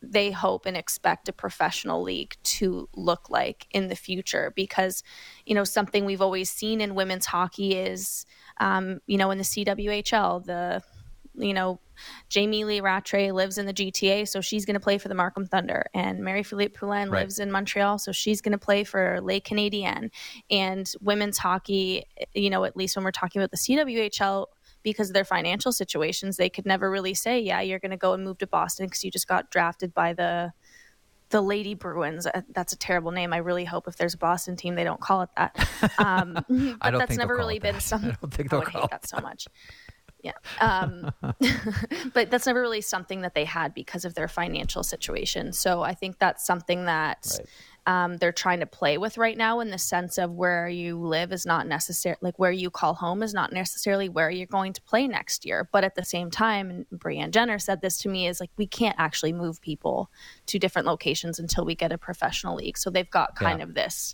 [0.01, 5.03] they hope and expect a professional league to look like in the future because
[5.45, 8.25] you know something we've always seen in women's hockey is
[8.59, 10.81] um, you know in the CWHL the
[11.35, 11.79] you know
[12.29, 15.45] Jamie Lee Rattray lives in the GTA, so she's going to play for the Markham
[15.45, 15.85] Thunder.
[15.93, 17.21] And Marie-Philip Poulin Right.
[17.21, 20.09] lives in Montreal, so she's going to play for Les Canadiens.
[20.49, 24.45] And women's hockey, you know, at least when we're talking about the CWHL,
[24.83, 28.13] because of their financial situations, they could never really say, "Yeah, you're going to go
[28.13, 30.53] and move to Boston because you just got drafted by the."
[31.31, 32.25] The Lady Bruins.
[32.25, 33.33] Uh, That's a terrible name.
[33.33, 35.55] I really hope if there's a Boston team, they don't call it that.
[35.99, 37.81] Um, but I don't that's never really been that.
[37.83, 38.09] something.
[38.13, 39.47] I don't think I they'll would call hate it that so much.
[40.23, 40.33] Yeah.
[40.59, 41.11] Um,
[42.13, 45.53] but that's never really something that they had because of their financial situation.
[45.53, 47.39] So I think that's something that
[47.89, 51.31] um, they're trying to play with right now in the sense of where you live
[51.33, 54.81] is not necessarily like where you call home is not necessarily where you're going to
[54.83, 55.67] play next year.
[55.71, 58.67] But at the same time, and Brianne Jenner said this to me, is like we
[58.67, 60.11] can't actually move people
[60.45, 62.77] to different locations until we get a professional league.
[62.77, 63.63] So they've got kind Yeah.
[63.63, 64.13] of this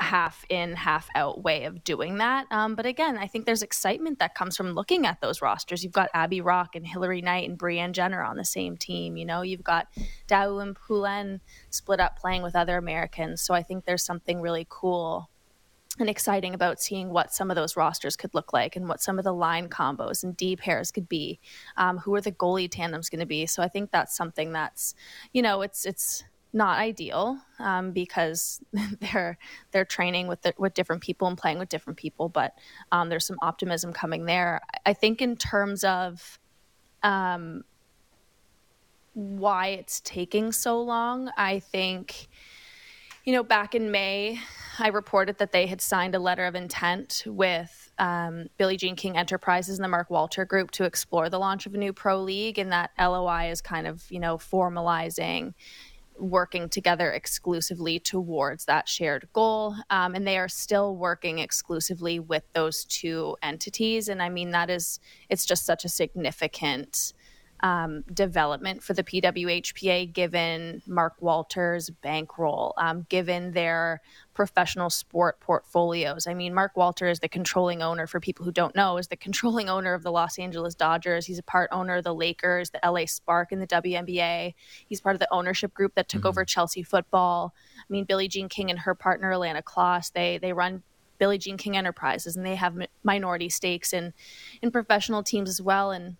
[0.00, 2.46] half in, half out way of doing that.
[2.50, 5.84] Um, but again, I think there's excitement that comes from looking at those rosters.
[5.84, 9.16] You've got Abby Roque and Hilary Knight and Brianne Jenner on the same team.
[9.16, 9.88] You know, you've got
[10.26, 11.40] Daoust and Poulin
[11.70, 13.42] split up playing with other Americans.
[13.42, 15.28] So I think there's something really cool
[15.98, 19.18] and exciting about seeing what some of those rosters could look like and what some
[19.18, 21.40] of the line combos and D pairs could be.
[21.76, 23.44] Um, who are the goalie tandems going to be?
[23.46, 24.94] So I think that's something that's,
[25.32, 28.60] you know, it's it's not ideal um, because
[29.00, 29.38] they're
[29.72, 32.54] they're training with the, with different people and playing with different people, but
[32.92, 34.60] um, there's some optimism coming there.
[34.84, 36.38] I think in terms of
[37.02, 37.64] um,
[39.14, 42.28] why it's taking so long, I think
[43.24, 44.40] you know, back in May,
[44.78, 49.16] I reported that they had signed a letter of intent with um, Billie Jean King
[49.16, 52.58] Enterprises and the Mark Walter Group to explore the launch of a new pro league,
[52.58, 55.52] and that LOI is kind of, you know, formalizing
[56.20, 59.74] working together exclusively towards that shared goal.
[59.88, 64.08] Um, and they are still working exclusively with those two entities.
[64.08, 67.14] And I mean, that is, it's just such a significant
[67.62, 74.00] um, development for the PWHPA, given Mark Walters' bankroll, um, given their
[74.34, 76.26] professional sport portfolios.
[76.26, 79.16] I mean, Mark Walters, is the controlling owner, for people who don't know, is the
[79.16, 81.26] controlling owner of the Los Angeles Dodgers.
[81.26, 84.54] He's a part owner of the Lakers, the LA Spark in the WNBA.
[84.86, 86.28] He's part of the ownership group that took mm-hmm.
[86.28, 87.54] over Chelsea football.
[87.78, 90.82] I mean, Billie Jean King and her partner, Ilana Kloss, they, they run
[91.18, 94.14] Billie Jean King Enterprises, and they have minority stakes in
[94.62, 95.90] in professional teams as well.
[95.90, 96.16] And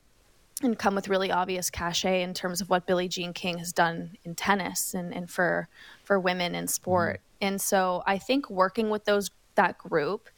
[0.62, 4.16] and come with really obvious cachet in terms of what Billie Jean King has done
[4.24, 5.68] in tennis and, and for
[6.04, 7.20] for women in sport.
[7.20, 7.48] Mm-hmm.
[7.48, 10.28] And so I think working with those that group,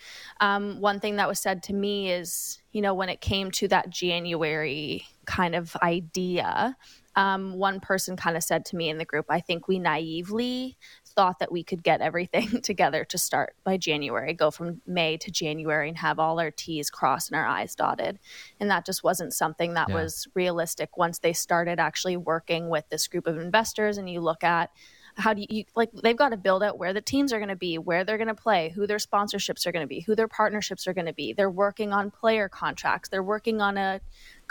[0.40, 3.68] um, one thing that was said to me is, you know, when it came to
[3.68, 6.76] that January kind of idea,
[7.14, 10.76] um, one person kind of said to me in the group, I think we naively
[11.12, 15.30] thought that we could get everything together to start by January, go from May to
[15.30, 18.18] January and have all our T's crossed and our I's dotted.
[18.60, 19.94] And that just wasn't something that yeah.
[19.94, 23.98] was realistic once they started actually working with this group of investors.
[23.98, 24.70] And you look at
[25.16, 27.56] how do you like they've got to build out where the teams are going to
[27.56, 30.28] be where they're going to play who their sponsorships are going to be who their
[30.28, 34.00] partnerships are going to be they're working on player contracts they're working on a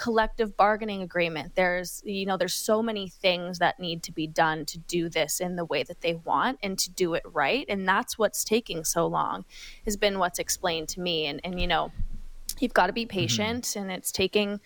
[0.02, 4.66] collective bargaining agreement there's you know there's so many things that need to be done
[4.66, 7.88] to do this in the way that they want and to do it right and
[7.88, 9.45] that's what's taking so long
[9.86, 11.91] has been what's explained to me and and you know
[12.60, 13.80] you've got to be patient mm-hmm.
[13.80, 14.60] and it's taking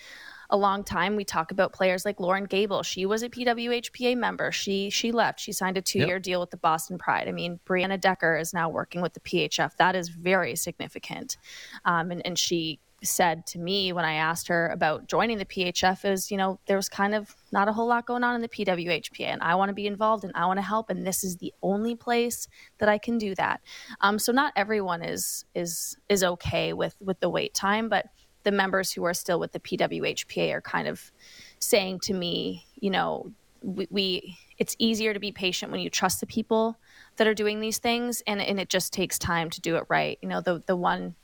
[0.51, 1.15] a long time.
[1.15, 2.83] We talk about players like Loren Gabel.
[2.83, 4.51] She was a PWHPA member.
[4.51, 5.39] She she left.
[5.39, 6.21] She signed a two year yep.
[6.21, 7.27] deal with the Boston Pride.
[7.27, 9.75] I mean, Brianna Decker is now working with the PHF.
[9.77, 11.37] That is very significant.
[11.83, 16.09] Um, and, and she said to me when I asked her about joining the PHF
[16.09, 18.49] is, you know, there was kind of not a whole lot going on in the
[18.49, 21.37] PWHPA, and I want to be involved and I want to help, and this is
[21.37, 22.47] the only place
[22.79, 23.61] that I can do that.
[24.01, 28.07] Um, so not everyone is is is okay with with the wait time, but
[28.43, 31.11] the members who are still with the PWHPA are kind of
[31.59, 36.19] saying to me, you know, we, we, it's easier to be patient when you trust
[36.19, 36.77] the people
[37.17, 40.19] that are doing these things and, and it just takes time to do it right.
[40.21, 41.15] You know, the the one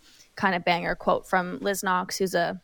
[0.42, 2.60] kind of banger quote from Liz Knox, who's a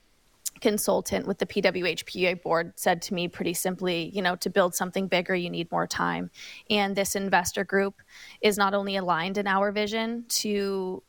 [0.62, 5.08] consultant with the PWHPA board said to me pretty simply, you know, to build something
[5.08, 6.32] bigger, you need more time.
[6.72, 8.02] And this investor group
[8.42, 11.04] is not only aligned in our vision to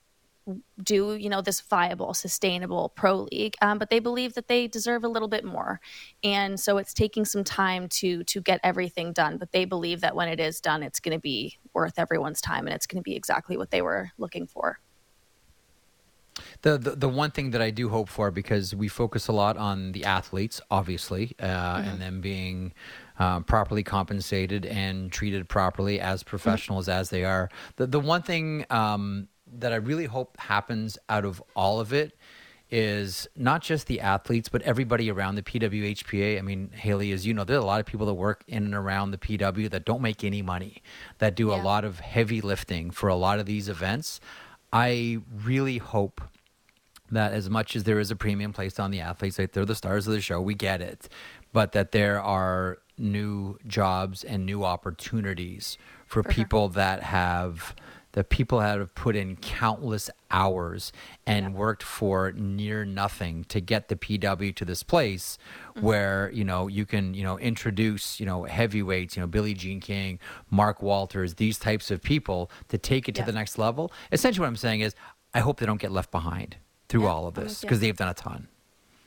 [0.82, 5.04] do you know this viable sustainable pro league um, but they believe that they deserve
[5.04, 5.78] a little bit more
[6.24, 10.16] and so it's taking some time to to get everything done but they believe that
[10.16, 13.02] when it is done it's going to be worth everyone's time and it's going to
[13.02, 14.80] be exactly what they were looking for
[16.62, 19.56] the, the, the one thing that I do hope for because we focus a lot
[19.56, 21.88] on the athletes, obviously, uh, mm-hmm.
[21.88, 22.72] and them being
[23.18, 26.30] uh, properly compensated and treated properly as mm-hmm.
[26.30, 27.00] professionals mm-hmm.
[27.00, 27.48] as they are.
[27.76, 29.28] The the one thing um,
[29.58, 32.16] that I really hope happens out of all of it
[32.70, 36.38] is not just the athletes, but everybody around the PWHPA.
[36.38, 38.64] I mean, Hailey, as you know, there are a lot of people that work in
[38.64, 40.82] and around the PW that don't make any money,
[41.16, 41.60] that do yeah.
[41.60, 44.20] a lot of heavy lifting for a lot of these events.
[44.70, 46.20] I really hope
[47.10, 49.74] that as much as there is a premium placed on the athletes, like they're the
[49.74, 51.08] stars of the show, we get it,
[51.52, 56.74] but that there are new jobs and new opportunities for, for people sure.
[56.74, 57.74] that have
[58.12, 60.92] the people that have put in countless hours
[61.26, 61.52] and yeah.
[61.52, 65.38] worked for near nothing to get the PW to this place
[65.70, 65.86] mm-hmm.
[65.86, 69.80] where, you know, you can, you know, introduce, you know, heavyweights, you know, Billie Jean
[69.80, 70.18] King,
[70.50, 73.92] Mark Walters, these types of people to take it to the next level.
[74.10, 74.94] Essentially what I'm saying is
[75.34, 76.56] I hope they don't get left behind
[76.88, 78.48] through yeah, all of this because they've done a ton.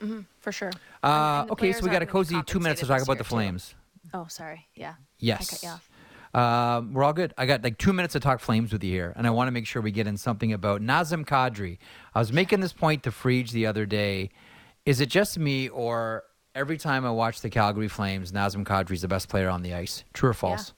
[0.01, 0.71] Mm-hmm, for sure.
[1.03, 3.69] Uh, okay, so we got a cozy two minutes to talk about the Flames.
[3.69, 4.09] Too.
[4.13, 4.67] Oh, sorry.
[4.75, 4.95] Yeah.
[5.19, 5.63] Yes.
[6.34, 7.34] Uh, we're all good.
[7.38, 9.51] I got like two minutes to talk flames with you here, and I want to
[9.51, 11.77] make sure we get in something about Nazem Kadri.
[12.15, 14.29] I was making this point to Frege the other day.
[14.86, 16.23] Is it just me, or
[16.55, 19.73] every time I watch the Calgary Flames, Nazem Kadri is the best player on the
[19.73, 20.05] ice?
[20.13, 20.73] True or false?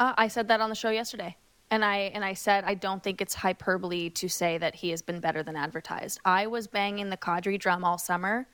[0.00, 0.08] Yeah.
[0.08, 1.36] Uh, I said that on the show yesterday.
[1.70, 5.02] And I and I said I don't think it's hyperbole to say that he has
[5.02, 6.18] been better than advertised.
[6.24, 8.46] I was banging the Kadri drum all summer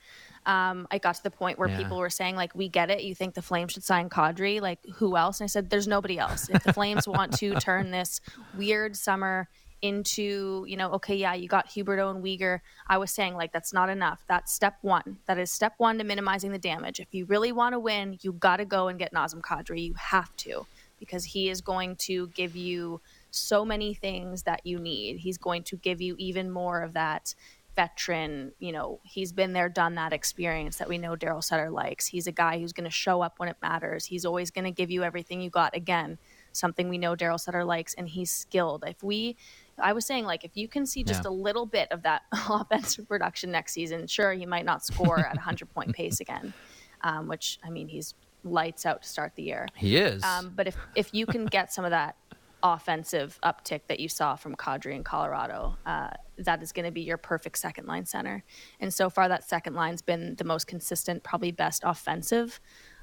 [0.45, 1.77] um, I got to the point where yeah.
[1.77, 3.03] people were saying, like, we get it.
[3.03, 4.61] You think the Flames should sign Kadri?
[4.61, 5.39] Like, who else?
[5.39, 6.49] And I said, there's nobody else.
[6.49, 8.21] If the Flames want to turn this
[8.55, 9.49] weird summer
[9.81, 12.59] into, you know, okay, yeah, you got Huberdeau and Weegar.
[12.87, 14.23] I was saying, like, that's not enough.
[14.27, 15.17] That's step one.
[15.25, 16.99] That is step one to minimizing the damage.
[16.99, 19.83] If you really want to win, you got to go and get Nazem Kadri.
[19.83, 20.67] You have to,
[20.99, 25.17] because he is going to give you so many things that you need.
[25.17, 27.35] He's going to give you even more of that
[27.75, 32.07] veteran, you know, he's been there, done that experience that we know Daryl Sutter likes.
[32.07, 34.05] He's a guy who's going to show up when it matters.
[34.05, 35.75] He's always going to give you everything you got.
[35.75, 36.17] Again,
[36.53, 38.85] something we know Daryl Sutter likes, and he's skilled.
[38.87, 39.35] If we,
[39.77, 41.29] I was saying, like, if you can see just yeah.
[41.29, 45.33] a little bit of that offensive production next season, sure, he might not score at
[45.33, 46.53] a 100 point pace again.
[47.01, 48.15] um, which I mean he's
[48.45, 49.67] lights out to start the year.
[49.75, 50.23] He is.
[50.23, 52.15] Um, but if if you can get some of that
[52.63, 57.01] offensive uptick that you saw from Kadri in Colorado, uh, that is going to be
[57.01, 58.43] your perfect second line center.
[58.79, 62.59] And so far, that second line's been the most consistent, probably best offensive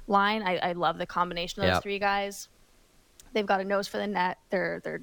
[0.07, 0.41] line.
[0.43, 1.83] I, I love the combination of those Yep.
[1.83, 2.49] three guys.
[3.33, 4.37] They've got a nose for the net.
[4.49, 5.01] They're they're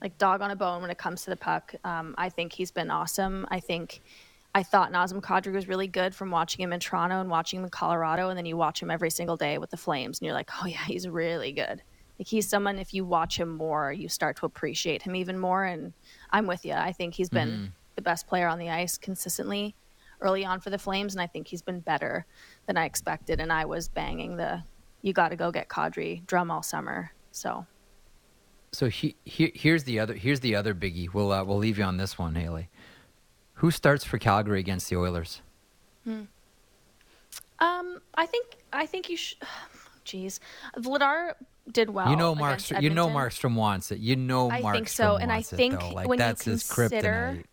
[0.00, 1.74] like dog on a bone when it comes to the puck.
[1.84, 3.46] Um, I think he's been awesome.
[3.50, 4.00] I think
[4.54, 7.64] I thought Nazem Kadri was really good from watching him in Toronto and watching him
[7.64, 10.34] in Colorado, and then you watch him every single day with the Flames, and you're
[10.34, 11.82] like, oh yeah, he's really good.
[12.18, 15.64] Like he's someone if you watch him more, you start to appreciate him even more.
[15.64, 15.92] And
[16.30, 16.72] I'm with you.
[16.72, 19.76] I think he's been the best player on the ice consistently
[20.20, 22.26] early on for the Flames, and I think he's been better
[22.66, 23.38] than I expected.
[23.38, 24.64] And I was banging the
[25.02, 27.12] "you got to go get Kadri" drum all summer.
[27.30, 27.66] So
[28.72, 31.12] so he, he, here's the other here's the other biggie.
[31.12, 32.68] We'll uh, we'll leave you on this one, Hailey.
[33.58, 35.42] Who starts for Calgary against the Oilers?
[36.06, 39.38] Um, I think I think you should.
[40.06, 40.38] Jeez,
[40.78, 41.34] Vladar
[41.70, 42.08] did well.
[42.08, 42.80] you know, Markstrom.
[42.80, 43.98] You know, Markstrom wants it.
[43.98, 45.82] You know, Markstrom I think so, and I it, think.
[45.92, 47.44] Like when you that's his consider- kryptonite.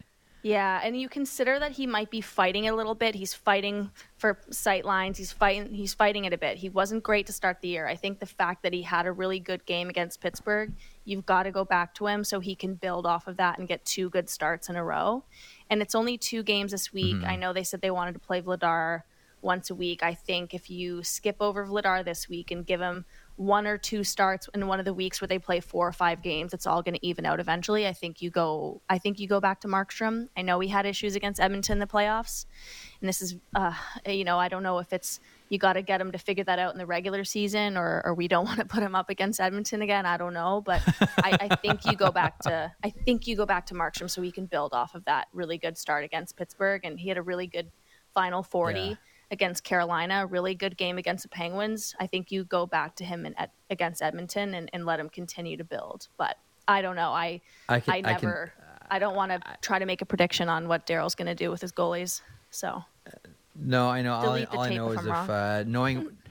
[0.44, 3.16] Yeah, and you consider that he might be fighting a little bit.
[3.16, 5.18] He's fighting for sight lines.
[5.18, 5.74] He's fighting.
[5.74, 6.58] He's fighting it a bit.
[6.58, 7.88] He wasn't great to start the year.
[7.88, 10.72] I think the fact that he had a really good game against Pittsburgh,
[11.04, 13.68] you've got to go back to him so he can build off of that and
[13.68, 15.24] get two good starts in a row.
[15.70, 17.16] And it's only two games this week.
[17.16, 17.26] Mm-hmm.
[17.26, 19.02] I know they said they wanted to play Vladar
[19.42, 20.02] once a week.
[20.04, 23.06] I think if you skip over Vladar this week and give him
[23.36, 26.22] one or two starts in one of the weeks where they play four or five
[26.22, 27.86] games, it's all going to even out eventually.
[27.86, 28.82] I think you go.
[28.90, 30.30] I think you go back to Markstrom.
[30.36, 32.46] I know we had issues against Edmonton in the playoffs,
[33.02, 33.74] and this is, uh,
[34.08, 36.58] you know, I don't know if it's you got to get him to figure that
[36.60, 39.40] out in the regular season, or, or we don't want to put him up against
[39.40, 40.06] Edmonton again.
[40.06, 40.82] I don't know, but
[41.18, 44.22] I, I think you go back to I think you go back to Markstrom so
[44.22, 47.22] he can build off of that really good start against Pittsburgh, and he had a
[47.22, 47.72] really good
[48.14, 48.96] final forty Yeah.
[49.32, 51.94] against Carolina, really good game against the Penguins.
[52.00, 55.58] I think you go back to him at, against Edmonton and, and let him continue
[55.58, 56.08] to build.
[56.18, 56.38] But
[56.68, 57.10] I don't know.
[57.12, 58.54] I I I, can- I can- never.
[58.90, 61.36] I, don't want to uh, try to make a prediction on what Daryl's going to
[61.36, 62.22] do with his goalies.
[62.52, 63.12] So uh,
[63.56, 64.14] No, I know.
[64.14, 66.10] All, I, all I know is if uh, knowing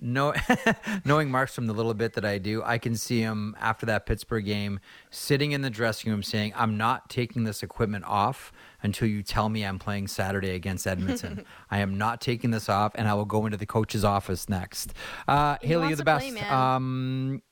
[0.00, 0.34] know,
[1.04, 4.44] knowing Markstrom the little bit that I do, I can see him after that Pittsburgh
[4.44, 8.52] game sitting in the dressing room saying, "I'm not taking this equipment off
[8.82, 11.44] until you tell me I'm playing Saturday against Edmonton.
[11.70, 14.94] I am not taking this off, and I will go into the coach's office next."
[15.28, 16.34] Uh, Hailey, you're the best.
[16.34, 16.40] play.
[16.48, 17.42] Um,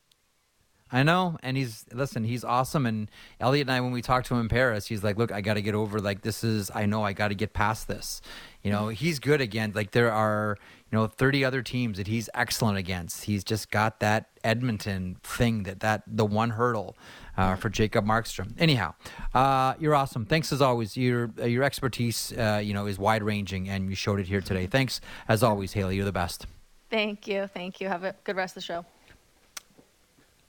[0.91, 2.25] I know, and he's listen.
[2.25, 3.11] He's awesome, and
[3.41, 5.55] Elliotte and I, when we talked to him in Paris, he's like, "Look, I got
[5.55, 6.01] to get over.
[6.01, 6.71] Like, this is.
[6.75, 8.23] I know I got to get past this.
[8.63, 9.73] You know, he's good again.
[9.75, 10.57] Like, there are,
[10.91, 13.25] you know, thirty other teams that he's excellent against.
[13.25, 16.97] He's just got that Edmonton thing that that the one hurdle
[17.37, 18.55] uh, for Jacob Markstrom.
[18.59, 18.95] Anyhow,
[19.35, 20.25] uh, you're awesome.
[20.25, 20.97] Thanks as always.
[20.97, 24.41] Your uh, your expertise, uh, you know, is wide ranging, and you showed it here
[24.41, 24.67] today.
[24.67, 25.97] Thanks as always, Hailey.
[25.97, 26.47] You're the best.
[26.91, 27.89] thank you, thank you.
[27.89, 28.85] Have a good rest of the show.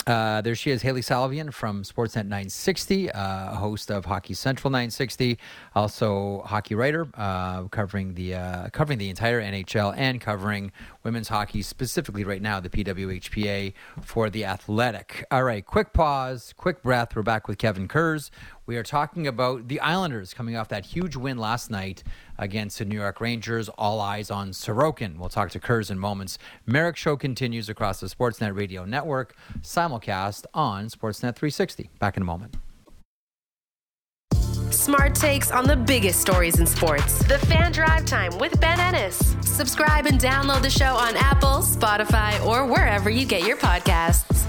[0.09, 5.37] Uh, there she is, Hailey Salvian from Sportsnet 960, uh, host of Hockey Central 960,
[5.75, 10.71] also hockey writer, uh, covering the uh, covering the entire NHL and covering
[11.03, 15.25] women's hockey specifically right now, the PWHPA for the Athletic.
[15.29, 17.15] All right, quick pause, quick breath.
[17.15, 18.31] We're back with Kevin Kurz.
[18.69, 22.03] We are talking about the Islanders coming off that huge win last night
[22.37, 23.67] against the New York Rangers.
[23.67, 25.17] All eyes on Sorokin.
[25.17, 26.37] We'll talk to Kurz in moments.
[26.67, 31.89] Marek Show continues across the Sportsnet Radio Network, simulcast on Sportsnet 360.
[31.97, 32.57] Back in a moment.
[34.69, 37.23] Smart takes on the biggest stories in sports.
[37.27, 39.35] The Fan Drive Time with Ben Ennis.
[39.41, 44.48] Subscribe and download the show on Apple, Spotify, or wherever you get your podcasts.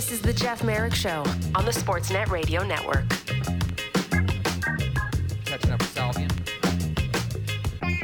[0.00, 1.22] This is the Jeff Marek Show
[1.54, 3.06] on the Sportsnet Radio Network.
[5.44, 6.30] Catching up with Salvian.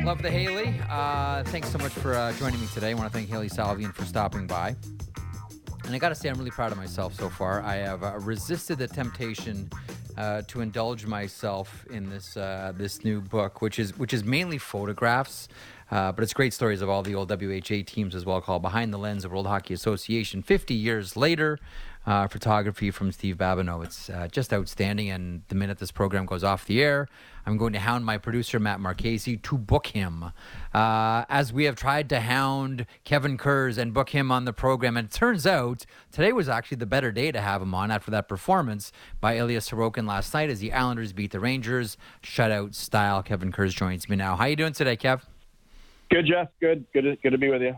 [0.04, 0.78] Love the Hailey.
[0.90, 2.90] Uh, thanks so much for uh, joining me today.
[2.90, 4.76] I want to thank Hailey Salvian for stopping by.
[5.86, 7.62] And I got to say, I'm really proud of myself so far.
[7.62, 9.70] I have uh, resisted the temptation
[10.18, 14.58] uh, to indulge myself in this uh, this new book, which is which is mainly
[14.58, 15.48] photographs,
[15.90, 18.92] uh, but it's great stories of all the old WHA teams as well, called Behind
[18.92, 20.42] the Lens of World Hockey Association.
[20.42, 21.58] 50 years later,
[22.06, 23.84] uh, photography from Steve Babineau.
[23.84, 25.10] It's uh, just outstanding.
[25.10, 27.08] And the minute this program goes off the air,
[27.44, 30.32] I'm going to hound my producer, Matt Marchese, to book him.
[30.72, 34.96] Uh, as we have tried to hound Kevin Kurz and book him on the program.
[34.96, 38.10] And it turns out today was actually the better day to have him on after
[38.12, 41.96] that performance by Ilya Sorokin last night as the Islanders beat the Rangers.
[42.22, 43.22] Shutout style.
[43.22, 44.36] Kevin Kurz joins me now.
[44.36, 45.22] How are you doing today, Kev?
[46.10, 46.48] Good, Jeff.
[46.60, 46.84] Good.
[46.92, 47.02] Good.
[47.02, 47.76] To, good to be with you.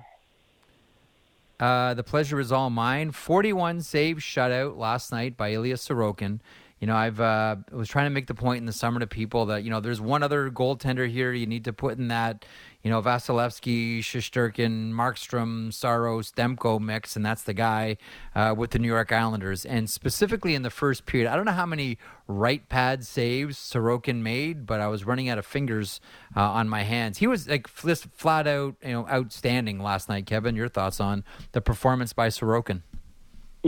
[1.61, 3.11] Uh, the pleasure is all mine.
[3.11, 6.39] 41 save shutout last night by Ilya Sorokin.
[6.81, 9.47] You know, I've uh, was trying to make the point in the summer to people
[9.47, 12.45] that you know there's one other goaltender here you need to put in that
[12.83, 17.97] you know Vasilevskiy, Shesterkin, Markstrom, Saros, Demko mix, and that's the guy
[18.35, 19.65] uh, with the New York Islanders.
[19.65, 21.99] And specifically in the first period, I don't know how many
[22.29, 26.01] right pad saves Sorokin made, but I was running out of fingers
[26.37, 27.19] uh, on my hands.
[27.19, 30.27] He was like flat out, you know, outstanding last night.
[30.27, 32.83] Kevin, your thoughts on the performance by Sorokin?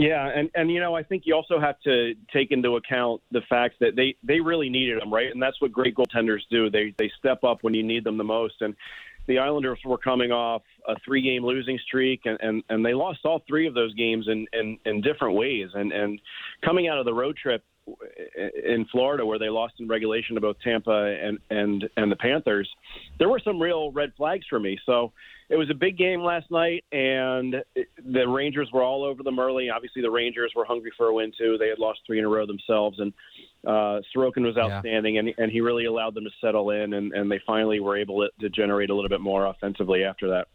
[0.01, 3.41] Yeah, and and you know I think you also have to take into account the
[3.47, 5.31] fact that they they really needed him, right?
[5.31, 6.71] And that's what great goaltenders do.
[6.71, 8.55] They they step up when you need them the most.
[8.61, 8.75] And
[9.27, 13.19] the Islanders were coming off a three game losing streak and, and, and they lost
[13.25, 15.69] all three of those games in, in, in different ways.
[15.75, 16.19] And and
[16.65, 17.63] coming out of the road trip
[18.35, 22.69] in Florida where they lost in regulation to both Tampa and and and the Panthers,
[23.19, 24.77] there were some real red flags for me.
[24.85, 25.11] So
[25.49, 29.69] it was a big game last night, and the Rangers were all over them early.
[29.69, 31.57] Obviously, the Rangers were hungry for a win too.
[31.57, 33.11] They had lost three in a row themselves, and
[33.65, 35.21] uh, Sorokin was outstanding, yeah.
[35.21, 38.21] and and he really allowed them to settle in, and and they finally were able
[38.21, 40.47] to, to generate a little bit more offensively after that.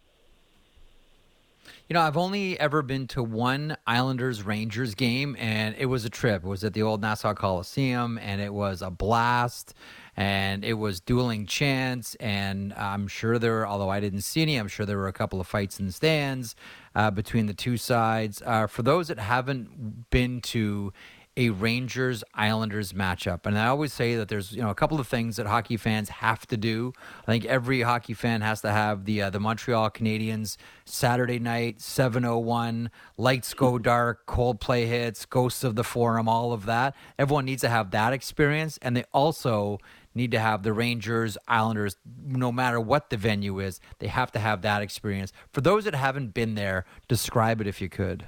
[1.88, 6.10] You know, I've only ever been to one Islanders Rangers game, and it was a
[6.10, 6.42] trip.
[6.42, 9.72] It was at the old Nassau Coliseum, and it was a blast
[10.16, 12.16] and it was dueling chants.
[12.16, 15.40] And I'm sure there, although I didn't see any, I'm sure there were a couple
[15.40, 16.56] of fights in the stands
[16.94, 18.42] uh, between the two sides.
[18.44, 20.92] Uh, for those that haven't been to
[21.36, 23.44] a Rangers Islanders matchup.
[23.44, 26.08] And I always say that there's you know a couple of things that hockey fans
[26.08, 26.92] have to do.
[27.26, 31.80] I think every hockey fan has to have the uh, the Montreal Canadiens Saturday night
[31.80, 36.94] 701 lights go dark, Coldplay hits, Ghosts of the Forum, all of that.
[37.18, 39.78] Everyone needs to have that experience and they also
[40.14, 44.38] need to have the Rangers, Islanders, no matter what the venue is, they have to
[44.38, 45.30] have that experience.
[45.52, 48.24] For those that haven't been there, describe it if you could.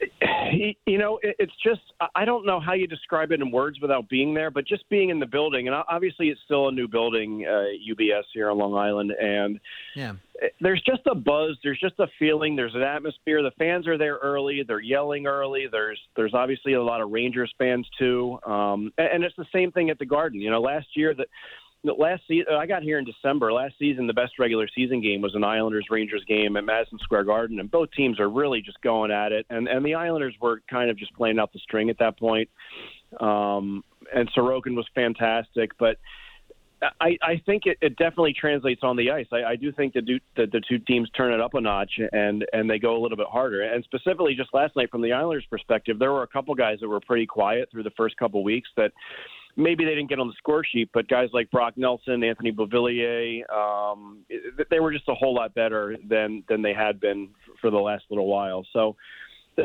[0.86, 1.80] You know, it's just
[2.14, 5.10] I don't know how you describe it in words without being there, but just being
[5.10, 8.74] in the building, and obviously it's still a new building, uh, UBS here on Long
[8.74, 9.60] Island, and
[9.94, 10.14] yeah,
[10.60, 13.42] there's just a buzz, there's just a feeling, there's an atmosphere.
[13.42, 15.66] The fans are there early, they're yelling early.
[15.70, 19.90] There's there's obviously a lot of Rangers fans too, um, and it's the same thing
[19.90, 20.40] at the Garden.
[20.40, 21.28] You know, last year that
[21.84, 23.52] last season I got here in December.
[23.52, 27.24] Last season, the best regular season game was an Islanders Rangers game at Madison Square
[27.24, 29.46] Garden, and both teams are really just going at it.
[29.50, 32.48] And and the Islanders were kind of just playing out the string at that point.
[33.18, 35.96] Um, and Sorokin was fantastic, but.
[36.98, 39.26] I, I think it, it definitely translates on the ice.
[39.32, 42.46] I, I do think that the, the two teams turn it up a notch and
[42.54, 43.60] and they go a little bit harder.
[43.60, 46.88] And specifically, just last night from the Islanders' perspective, there were a couple guys that
[46.88, 48.92] were pretty quiet through the first couple weeks that
[49.60, 53.42] maybe they didn't get on the score sheet, but guys like Brock Nelson, Anthony Beauvillier,
[53.52, 54.24] um,
[54.70, 57.28] they were just a whole lot better than than they had been
[57.60, 58.66] for the last little while.
[58.72, 58.96] So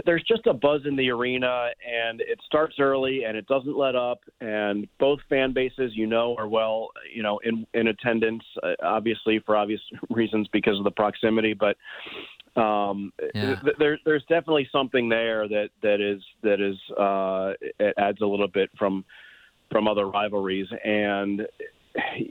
[0.06, 3.96] there's just a buzz in the arena, and it starts early and it doesn't let
[3.96, 4.20] up.
[4.42, 9.40] And both fan bases, you know, are well, you know, in in attendance, uh, obviously
[9.46, 11.78] for obvious reasons because of the proximity, but.
[12.58, 13.56] Um, yeah.
[13.56, 18.26] th- there, there's definitely something there that, that is that is uh, it adds a
[18.26, 19.04] little bit from
[19.72, 20.68] from other rivalries.
[20.84, 21.42] And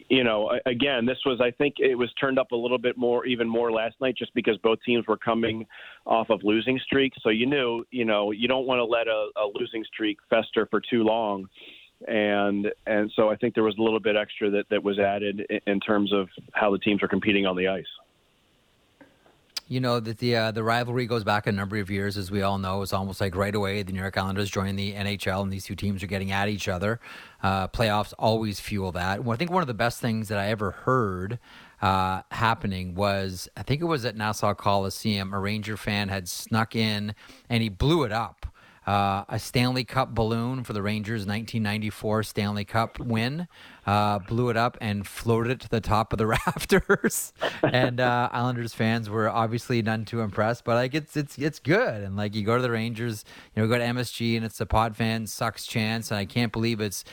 [0.09, 3.25] you know, again, this was I think it was turned up a little bit more,
[3.27, 5.67] even more last night, just because both teams were coming
[6.07, 7.19] off of losing streaks.
[7.23, 10.67] So you knew, you know, you don't want to let a, a losing streak fester
[10.71, 11.47] for too long.
[12.07, 15.47] And and so I think there was a little bit extra that, that was added
[15.49, 17.87] in, in terms of how the teams are competing on the ice
[19.67, 22.43] you know that the uh, the rivalry goes back a number of years, as we
[22.43, 22.83] all know.
[22.83, 25.75] It's almost like right away the New York Islanders join the NHL, and these two
[25.75, 27.01] teams are getting at each other.
[27.43, 29.25] Uh, playoffs always fuel that.
[29.25, 31.39] Well, I think one of the best things that I ever heard
[31.81, 35.33] uh, happening was I think it was at Nassau Coliseum.
[35.33, 37.15] A Ranger fan had snuck in
[37.49, 38.44] and he blew it up
[38.87, 43.49] uh, a Stanley Cup balloon for the Rangers' 1994 Stanley Cup win.
[43.87, 47.33] Uh, blew it up and floated it to the top of the rafters.
[47.63, 52.03] and uh, Islanders fans were obviously none too impressed, but like it's it's it's good.
[52.03, 53.25] And like you go to the Rangers,
[53.55, 56.11] you know, go to MSG, and it's the Potvin sucks chance.
[56.11, 57.05] And I can't believe it's,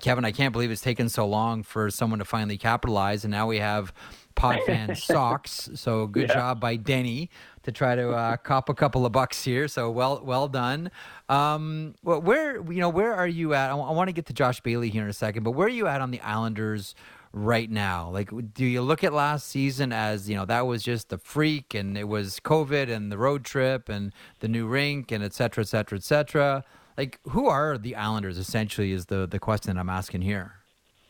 [0.00, 3.24] Kevin, I can't believe it's taken so long for someone to finally capitalize.
[3.24, 3.92] And now we have
[4.38, 5.68] Potvin socks.
[5.74, 6.34] So good yeah.
[6.34, 7.30] job by Denny
[7.62, 9.68] to try to uh, cop a couple of bucks here.
[9.68, 10.90] So well, well done.
[11.28, 13.66] Um, well, where you know where are you at?
[13.66, 15.66] I, w- I want to get to Josh Bailey here in a second, but where
[15.66, 16.94] are you at on the Islanders?
[17.32, 18.10] right now?
[18.10, 21.74] Like, do you look at last season as you know that was just a freak,
[21.74, 25.62] and it was COVID and the road trip and the new rink and et cetera,
[25.62, 26.64] et cetera, et cetera?
[26.96, 28.38] Like, who are the Islanders?
[28.38, 30.54] Essentially, is the the question I'm asking here.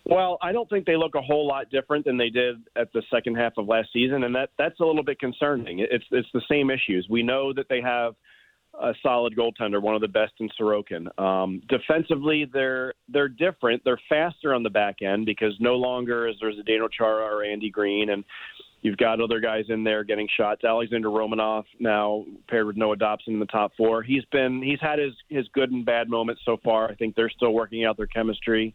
[0.09, 3.03] Well, I don't think they look a whole lot different than they did at the
[3.11, 5.81] second half of last season, and that that's a little bit concerning.
[5.81, 7.07] It's it's the same issues.
[7.11, 8.15] We know that they have
[8.81, 11.07] a solid goaltender, one of the best in Sorokin.
[11.21, 13.83] Um, defensively, they're they're different.
[13.85, 17.45] They're faster on the back end because no longer is there's a Daniel Chara or
[17.45, 18.25] Andy Greene, and
[18.81, 20.65] you've got other guys in there getting shots.
[20.65, 24.03] Alexander Romanov now paired with Noah Dobson in the top four.
[24.03, 26.89] He's been he's had his his good and bad moments so far.
[26.89, 28.75] I think they're still working out their chemistry.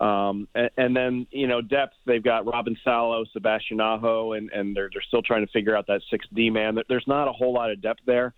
[0.00, 1.94] Um, and, and then you know depth.
[2.06, 5.86] They've got Robin Salo, Sebastian Aho, and and they're they're still trying to figure out
[5.88, 6.78] that six D man.
[6.88, 8.34] There's not a whole lot of depth there,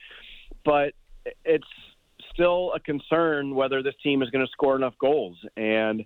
[0.65, 0.95] but
[1.45, 1.67] it's
[2.33, 5.37] still a concern whether this team is going to score enough goals.
[5.57, 6.05] And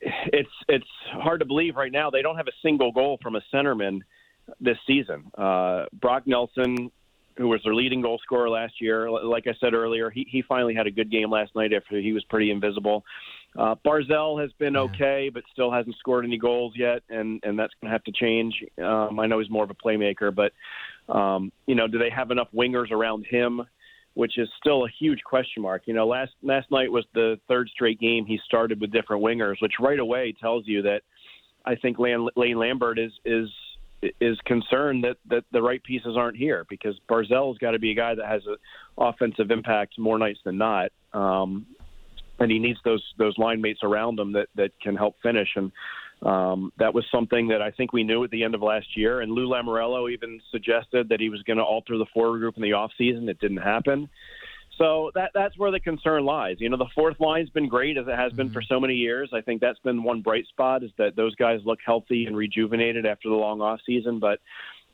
[0.00, 3.40] it's it's hard to believe right now they don't have a single goal from a
[3.52, 4.00] centerman
[4.60, 5.24] this season.
[5.36, 6.90] Uh, Brock Nelson,
[7.36, 10.74] who was their leading goal scorer last year, like I said earlier, he he finally
[10.74, 13.04] had a good game last night after he was pretty invisible.
[13.56, 17.72] Uh, Barzal has been okay, but still hasn't scored any goals yet, and and that's
[17.80, 18.54] going to have to change.
[18.82, 20.52] Um, I know he's more of a playmaker, but
[21.12, 23.62] um, you know, do they have enough wingers around him?
[24.14, 25.82] Which is still a huge question mark.
[25.86, 29.56] You know, last last night was the third straight game he started with different wingers,
[29.60, 31.02] which right away tells you that
[31.64, 33.48] I think Lane, Lane Lambert is is
[34.20, 37.94] is concerned that that the right pieces aren't here because Barzal's got to be a
[37.94, 38.56] guy that has an
[38.98, 40.90] offensive impact more nights than not.
[41.12, 41.66] Um,
[42.38, 45.48] and he needs those those line mates around him that that can help finish.
[45.56, 45.72] And
[46.22, 49.20] um, that was something that I think we knew at the end of last year.
[49.20, 52.62] And Lou Lamoriello even suggested that he was going to alter the forward group in
[52.62, 53.28] the offseason.
[53.28, 54.08] It didn't happen.
[54.78, 56.56] So that that's where the concern lies.
[56.58, 58.54] You know, the fourth line's been great as it has been mm-hmm.
[58.54, 59.30] for so many years.
[59.32, 63.06] I think that's been one bright spot is that those guys look healthy and rejuvenated
[63.06, 64.18] after the long off season.
[64.18, 64.40] But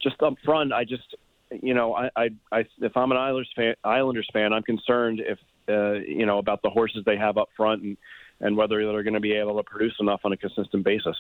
[0.03, 1.15] just up front, I just
[1.51, 5.39] you know, I, I, I if I'm an Islanders fan, Islanders fan, I'm concerned if
[5.71, 7.97] uh, you know about the horses they have up front and
[8.41, 11.17] and whether they're going to be able to produce enough on a consistent basis.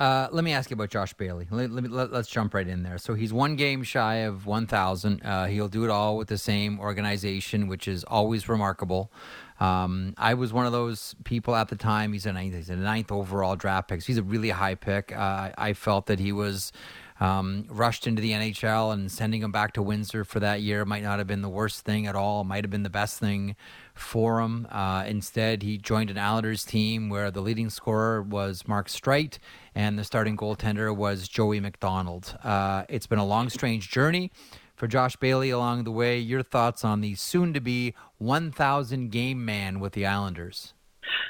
[0.00, 1.46] Uh, let me ask you about Josh Bailey.
[1.50, 2.96] Let, let, let, us jump right in there.
[2.96, 5.20] So he's one game shy of 1,000.
[5.22, 9.12] Uh, he'll do it all with the same organization, which is always remarkable.
[9.60, 12.14] Um, I was one of those people at the time.
[12.14, 14.00] He's a ninth, he's a ninth overall draft pick.
[14.00, 15.14] So he's a really high pick.
[15.14, 16.72] Uh, I felt that he was
[17.20, 21.02] um, rushed into the NHL and sending him back to Windsor for that year might
[21.02, 22.40] not have been the worst thing at all.
[22.40, 23.56] It might have been the best thing
[23.94, 24.66] for him.
[24.70, 29.38] Uh, instead, he joined an Islanders team where the leading scorer was Mark Streit
[29.74, 32.36] and the starting goaltender was Joey MacDonald.
[32.42, 34.32] Uh, it's been a long, strange journey
[34.74, 36.18] for Josh Bailey along the way.
[36.18, 40.72] Your thoughts on the soon to be 1,000 game man with the Islanders?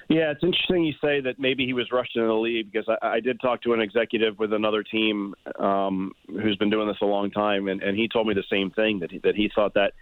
[0.08, 3.06] Yeah, it's interesting you say that maybe he was rushed into the league because I,
[3.06, 7.06] I did talk to an executive with another team um, who's been doing this a
[7.06, 9.74] long time, and, and he told me the same thing that he, that he thought
[9.74, 9.92] that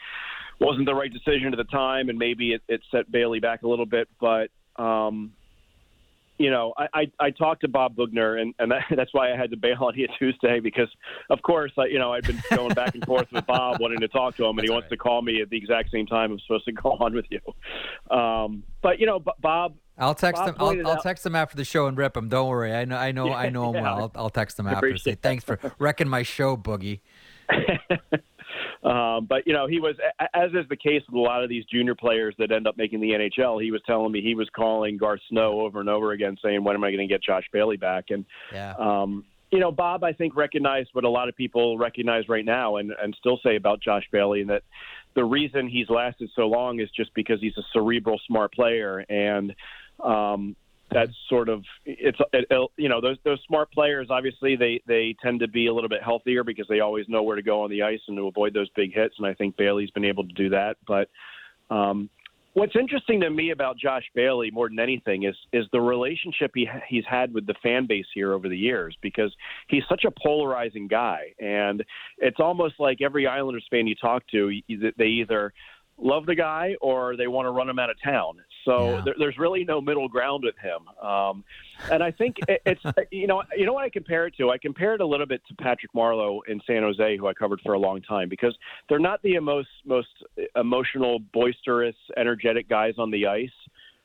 [0.60, 3.68] wasn't the right decision at the time, and maybe it, it set Bailey back a
[3.68, 4.08] little bit.
[4.20, 5.32] But um,
[6.38, 9.36] you know, I, I, I talked to Bob Boughner, and, and that, that's why I
[9.36, 10.88] had to bail on here Tuesday because,
[11.30, 14.08] of course, I, you know, I've been going back and forth with Bob wanting to
[14.08, 14.90] talk to him, and he wants right.
[14.90, 18.16] to call me at the exact same time I'm supposed to go on with you.
[18.16, 19.74] Um, but you know, B- Bob.
[19.98, 20.86] I'll text Bob him.
[20.86, 22.28] I'll, I'll, text him after the show and rip him.
[22.28, 22.72] Don't worry.
[22.72, 22.96] I know.
[22.96, 23.26] I know.
[23.26, 23.82] Yeah, I know him yeah.
[23.82, 23.98] well.
[23.98, 27.00] I'll, I'll text him after and say thanks for wrecking my show, Boogie.
[28.82, 29.96] Um, but you know, he was
[30.34, 33.00] as is the case with a lot of these junior players that end up making
[33.00, 33.62] the NHL.
[33.62, 36.76] He was telling me he was calling Garth Snow over and over again, saying, "When
[36.76, 38.74] am I going to get Josh Bailey back?" And yeah.
[38.78, 42.76] um, you know, Bob, I think recognized what a lot of people recognize right now,
[42.76, 44.62] and and still say about Josh Bailey, and that
[45.14, 49.54] the reason he's lasted so long is just because he's a cerebral, smart player, and
[50.04, 50.54] um,
[50.90, 55.40] that's sort of it's it, you know those those smart players obviously they they tend
[55.40, 57.82] to be a little bit healthier because they always know where to go on the
[57.82, 60.48] ice and to avoid those big hits and I think Bailey's been able to do
[60.50, 61.08] that but
[61.74, 62.08] um
[62.54, 66.68] what's interesting to me about Josh Bailey more than anything is is the relationship he
[66.88, 69.32] he's had with the fan base here over the years because
[69.68, 71.84] he's such a polarizing guy and
[72.18, 74.50] it's almost like every Islanders fan you talk to
[74.96, 75.52] they either
[75.98, 78.36] love the guy or they want to run him out of town.
[78.64, 79.02] So yeah.
[79.04, 80.88] there, there's really no middle ground with him.
[81.06, 81.44] Um,
[81.90, 84.50] and I think it, it's you know you know what I compare it to.
[84.50, 87.60] I compare it a little bit to Patrick Marleau in San Jose, who I covered
[87.62, 88.56] for a long time, because
[88.88, 90.08] they're not the most most
[90.56, 93.50] emotional, boisterous, energetic guys on the ice.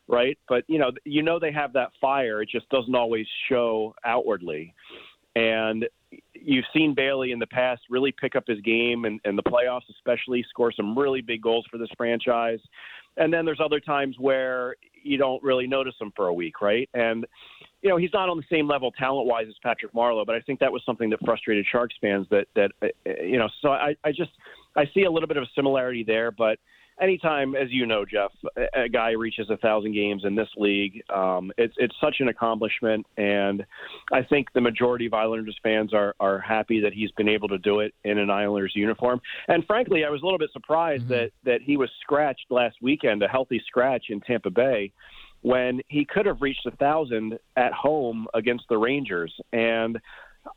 [0.06, 2.41] Right, but you know, you know they have that fire.
[2.41, 4.74] It just doesn't always show outwardly.
[5.36, 5.86] And
[6.34, 9.89] you've seen Bailey in the past really pick up his game and, and the playoffs,
[9.89, 12.60] especially score some really big goals for this franchise.
[13.18, 16.89] And then there's other times where you don't really notice him for a week, right?
[16.93, 17.26] And
[17.82, 20.39] you know he's not on the same level talent wise as Patrick Marleau, but I
[20.39, 22.26] think that was something that frustrated Sharks fans.
[22.32, 22.88] That that uh,
[23.22, 24.32] you know, so I, I just
[24.76, 26.59] I see a little bit of a similarity there, but
[27.02, 28.32] anytime, as you know, Jeff,
[28.76, 33.06] a guy reaches a thousand games in this league, um, it's it's such an accomplishment,
[33.18, 33.66] and
[34.12, 37.58] I think the majority of Islanders fans are are happy that he's been able to
[37.58, 39.22] do it in an Islanders uniform.
[39.48, 41.14] And frankly, I was a little bit surprised mm-hmm.
[41.14, 44.91] that that he was scratched last weekend, a healthy scratch in Tampa Bay
[45.41, 49.34] when he could have reached a thousand at home against the Rangers.
[49.52, 50.00] And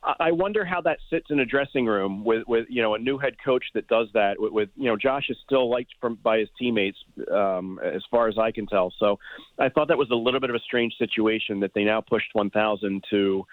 [0.03, 3.17] I wonder how that sits in a dressing room with, with you know a new
[3.17, 4.35] head coach that does that.
[4.37, 6.97] With, with you know Josh is still liked from by his teammates
[7.31, 8.93] um, as far as I can tell.
[8.99, 9.17] So
[9.57, 12.29] I thought that was a little bit of a strange situation that they now pushed
[12.33, 13.45] 1,000 to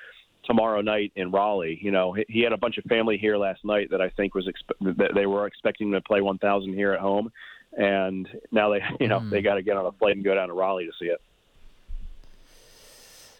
[0.45, 1.79] tomorrow night in Raleigh.
[1.81, 4.35] You know he he had a bunch of family here last night that I think
[4.35, 7.31] was expe- that they were expecting to play 1,000 here at home,
[7.79, 9.31] and now they you know mm.
[9.31, 11.21] they got to get on a flight and go down to Raleigh to see it.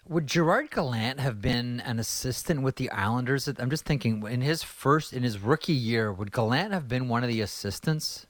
[0.07, 3.49] Would Gerard Gallant have been an assistant with the Islanders?
[3.49, 7.23] I'm just thinking in his first in his rookie year, would Gallant have been one
[7.23, 8.27] of the assistants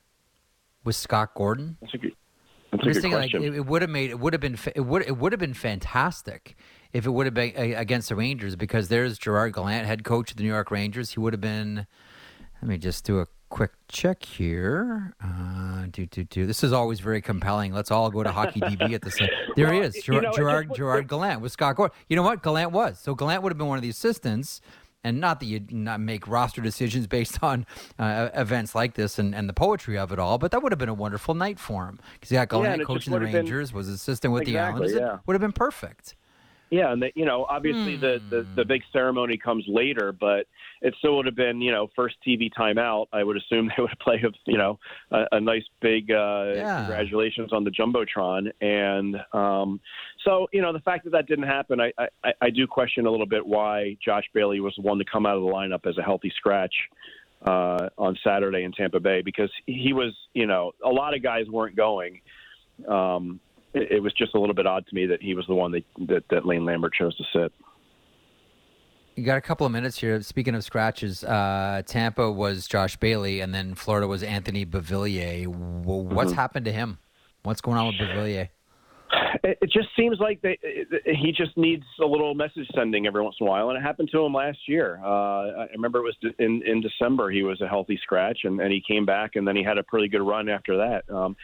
[0.85, 1.77] with Scott Gordon?
[1.81, 2.13] That's a good,
[2.71, 3.43] that's a good thinking, question.
[3.43, 5.41] Like, it, it would have made it would have been it would it would have
[5.41, 6.57] been fantastic
[6.93, 10.37] if it would have been against the Rangers because there's Gerard Gallant, head coach of
[10.37, 11.11] the New York Rangers.
[11.11, 11.89] He would have been.
[12.63, 15.15] Let me just do a quick check here.
[15.23, 16.45] Uh, do, do, do.
[16.45, 17.73] This is always very compelling.
[17.73, 19.29] Let's all go to Hockey DB at the same.
[19.55, 21.97] There well, he is, Gerard, you know, Gerard, just, Gerard Gallant with Scott Gordon.
[22.09, 22.43] You know what?
[22.43, 22.99] Gallant was.
[22.99, 24.61] So Gallant would have been one of the assistants.
[25.05, 27.65] And not that you not make roster decisions based on
[27.97, 30.79] uh, events like this and, and the poetry of it all, but that would have
[30.81, 33.77] been a wonderful night for him because he got Gallant yeah, coaching the Rangers, been,
[33.77, 34.93] was assistant with exactly, the Islanders.
[34.95, 35.15] Yeah.
[35.15, 36.17] It would have been perfect.
[36.75, 38.69] Yeah, and the, you know, obviously the, the the hmm.
[38.69, 40.49] big ceremony comes later, but
[40.83, 43.07] it still would have been, you know, first TV timeout.
[43.13, 44.81] I would assume they would have played, you know,
[45.13, 46.79] a, a nice big uh, yeah.
[46.79, 49.81] congratulations on the jumbotron, and um,
[50.25, 53.11] so you know, the fact that that didn't happen, I, I I do question a
[53.11, 55.97] little bit why Josh Bailey was the one to come out of the lineup as
[55.97, 56.75] a healthy scratch
[57.47, 61.47] uh, on Saturday in Tampa Bay because he was, you know, a lot of guys
[61.49, 62.21] weren't going.
[62.89, 63.39] Um,
[63.75, 65.73] it, it was just a little bit odd to me that he was the one
[65.73, 67.53] that, that, that Lane Lambert chose to sit.
[69.17, 70.21] You got a couple of minutes here.
[70.23, 75.47] Speaking of scratches, uh, Tampa was Josh Bailey, and then Florida was Anthony Beauvillier.
[75.47, 76.39] What's mm-hmm.
[76.39, 76.99] happened to him?
[77.45, 78.49] What's going on with Beauvillier?
[79.45, 80.59] It just seems like they,
[81.05, 84.09] he just needs a little message sending every once in a while, and it happened
[84.13, 85.01] to him last year.
[85.05, 88.73] Uh, I remember it was in in December he was a healthy scratch, and, and
[88.73, 91.15] he came back, and then he had a pretty good run after that.
[91.15, 91.37] Um,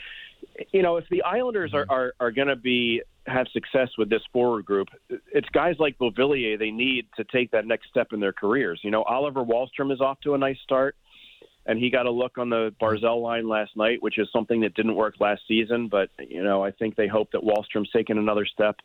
[0.72, 1.92] you know, if the Islanders are, mm-hmm.
[1.92, 4.88] are, are going to be have success with this forward group,
[5.32, 8.80] it's guys like Beauvillier they need to take that next step in their careers.
[8.82, 10.96] You know, Oliver Wahlstrom is off to a nice start,
[11.66, 14.74] and he got a look on the Barzal line last night, which is something that
[14.74, 15.88] didn't work last season.
[15.88, 18.76] But you know, I think they hope that Wahlstrom's taking another step.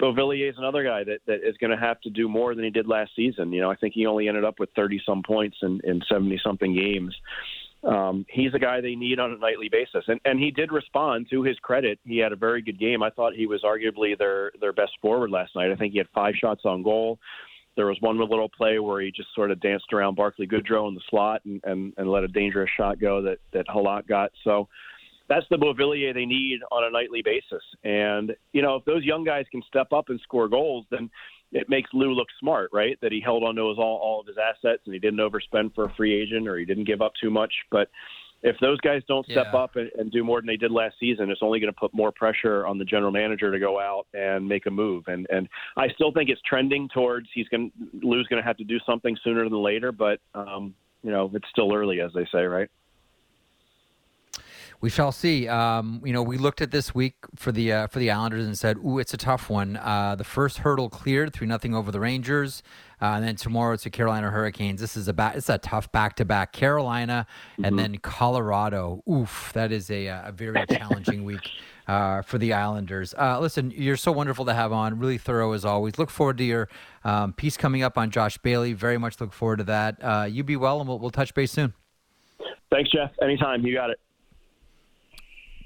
[0.00, 2.70] Beauvillier is another guy that, that is going to have to do more than he
[2.70, 3.52] did last season.
[3.52, 6.40] You know, I think he only ended up with 30 some points in, in 70
[6.44, 7.16] something games
[7.84, 10.04] um, he's a guy they need on a nightly basis.
[10.08, 11.98] And, and he did respond to his credit.
[12.04, 13.02] He had a very good game.
[13.02, 15.70] I thought he was arguably their, their best forward last night.
[15.70, 17.18] I think he had five shots on goal.
[17.76, 20.94] There was one little play where he just sort of danced around Barclay Goodrow in
[20.94, 24.32] the slot and, and, and let a dangerous shot go that, that Halak got.
[24.42, 24.66] So
[25.28, 27.62] that's the Beauvillier they need on a nightly basis.
[27.84, 31.10] And, you know, if those young guys can step up and score goals, then–
[31.52, 32.98] it makes Lou look smart, right?
[33.00, 35.74] That he held on to his all, all of his assets and he didn't overspend
[35.74, 37.52] for a free agent or he didn't give up too much.
[37.70, 37.88] But
[38.42, 39.58] if those guys don't step yeah.
[39.58, 41.92] up and, and do more than they did last season, it's only going to put
[41.92, 45.04] more pressure on the general manager to go out and make a move.
[45.08, 47.72] And and I still think it's trending towards he's going
[48.02, 49.90] Lou's going to have to do something sooner than later.
[49.90, 52.68] But um, you know, it's still early, as they say, right?
[54.80, 55.48] We shall see.
[55.48, 58.56] Um, you know, we looked at this week for the uh, for the Islanders and
[58.56, 61.98] said, "Ooh, it's a tough one." Uh, the first hurdle cleared, three nothing over the
[61.98, 62.62] Rangers,
[63.02, 64.80] uh, and then tomorrow it's the Carolina Hurricanes.
[64.80, 66.52] This is a ba- it's a tough back to back.
[66.52, 67.64] Carolina mm-hmm.
[67.64, 69.02] and then Colorado.
[69.10, 71.50] Oof, that is a, uh, a very challenging week.
[71.88, 73.14] Uh, for the Islanders.
[73.14, 74.98] Uh, listen, you're so wonderful to have on.
[74.98, 75.98] Really thorough as always.
[75.98, 76.68] Look forward to your
[77.02, 78.74] um, piece coming up on Josh Bailey.
[78.74, 79.96] Very much look forward to that.
[80.02, 81.72] Uh, you be well, and we'll, we'll touch base soon.
[82.70, 83.10] Thanks, Jeff.
[83.22, 83.64] Anytime.
[83.64, 83.98] You got it.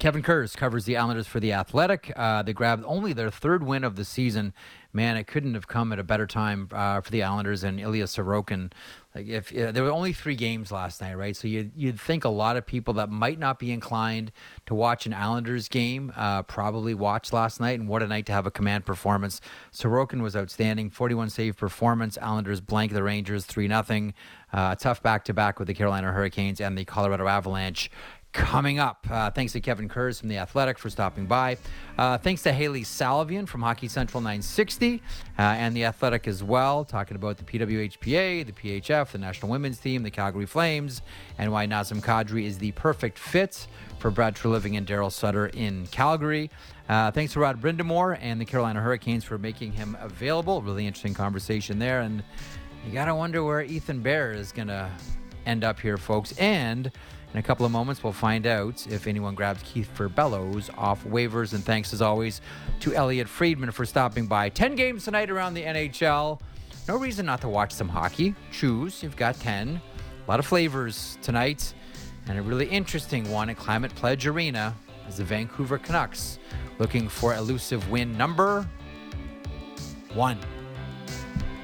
[0.03, 2.13] Kevin Kurz covers the Islanders for the Athletic.
[2.17, 4.53] Uh, they grabbed only their third win of the season.
[4.93, 8.07] Man, it couldn't have come at a better time uh, for the Islanders and Ilya
[8.07, 8.73] Sorokin.
[9.15, 11.37] Like if there were only three games last night, right?
[11.37, 14.33] So you'd, you'd think a lot of people that might not be inclined
[14.67, 17.79] to watch an Islanders game uh, probably watched last night.
[17.79, 19.41] And what a night to have a command performance!
[19.73, 22.19] Sorokin was outstanding, 41 save performance.
[22.21, 24.15] Islanders blank the Rangers three nothing.
[24.53, 27.89] Uh, tough back to back with the Carolina Hurricanes and the Colorado Avalanche
[28.33, 29.07] coming up.
[29.11, 31.59] Uh, thanks to Kevin Kurz from The Athletic for stopping by.
[31.99, 35.03] Uh, thanks to Hailey Salvian from Hockey Central 960
[35.39, 39.79] uh, and The Athletic as well, talking about the PWHPA, the PHF, the national women's
[39.79, 41.03] team, the Calgary Flames,
[41.39, 43.67] and why Nazem Kadri is the perfect fit
[43.99, 46.51] for Brad Treliving and Daryl Sutter in Calgary.
[46.89, 50.61] Uh, thanks to Rod Brind'Amour and the Carolina Hurricanes for making him available.
[50.63, 52.01] Really interesting conversation there.
[52.01, 52.23] And
[52.85, 54.91] you got to wonder where Ethan Bear is going to
[55.47, 56.37] end up here, folks.
[56.39, 56.91] And
[57.33, 61.55] in a couple of moments, we'll find out if anyone grabs Kiefer Bellows off waivers.
[61.55, 62.43] And thanks, as always,
[62.81, 64.51] to Elliotte Friedman for stopping by.
[64.51, 66.41] 10 games tonight around the NHL.
[66.89, 68.35] No reason not to watch some hockey.
[68.51, 69.03] Choose.
[69.03, 69.81] You've got 10.
[70.27, 71.73] A lot of flavors tonight.
[72.29, 74.75] And a really interesting one at Climate Pledge Arena
[75.09, 76.39] is the Vancouver Canucks
[76.79, 78.69] looking for elusive win number
[80.13, 80.39] one.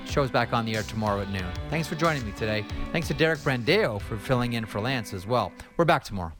[0.08, 1.46] Show's back on the air tomorrow at noon.
[1.70, 2.64] Thanks for joining me today.
[2.92, 5.52] Thanks to Derek Brandeo for filling in for Lance as well.
[5.76, 6.32] We're back tomorrow.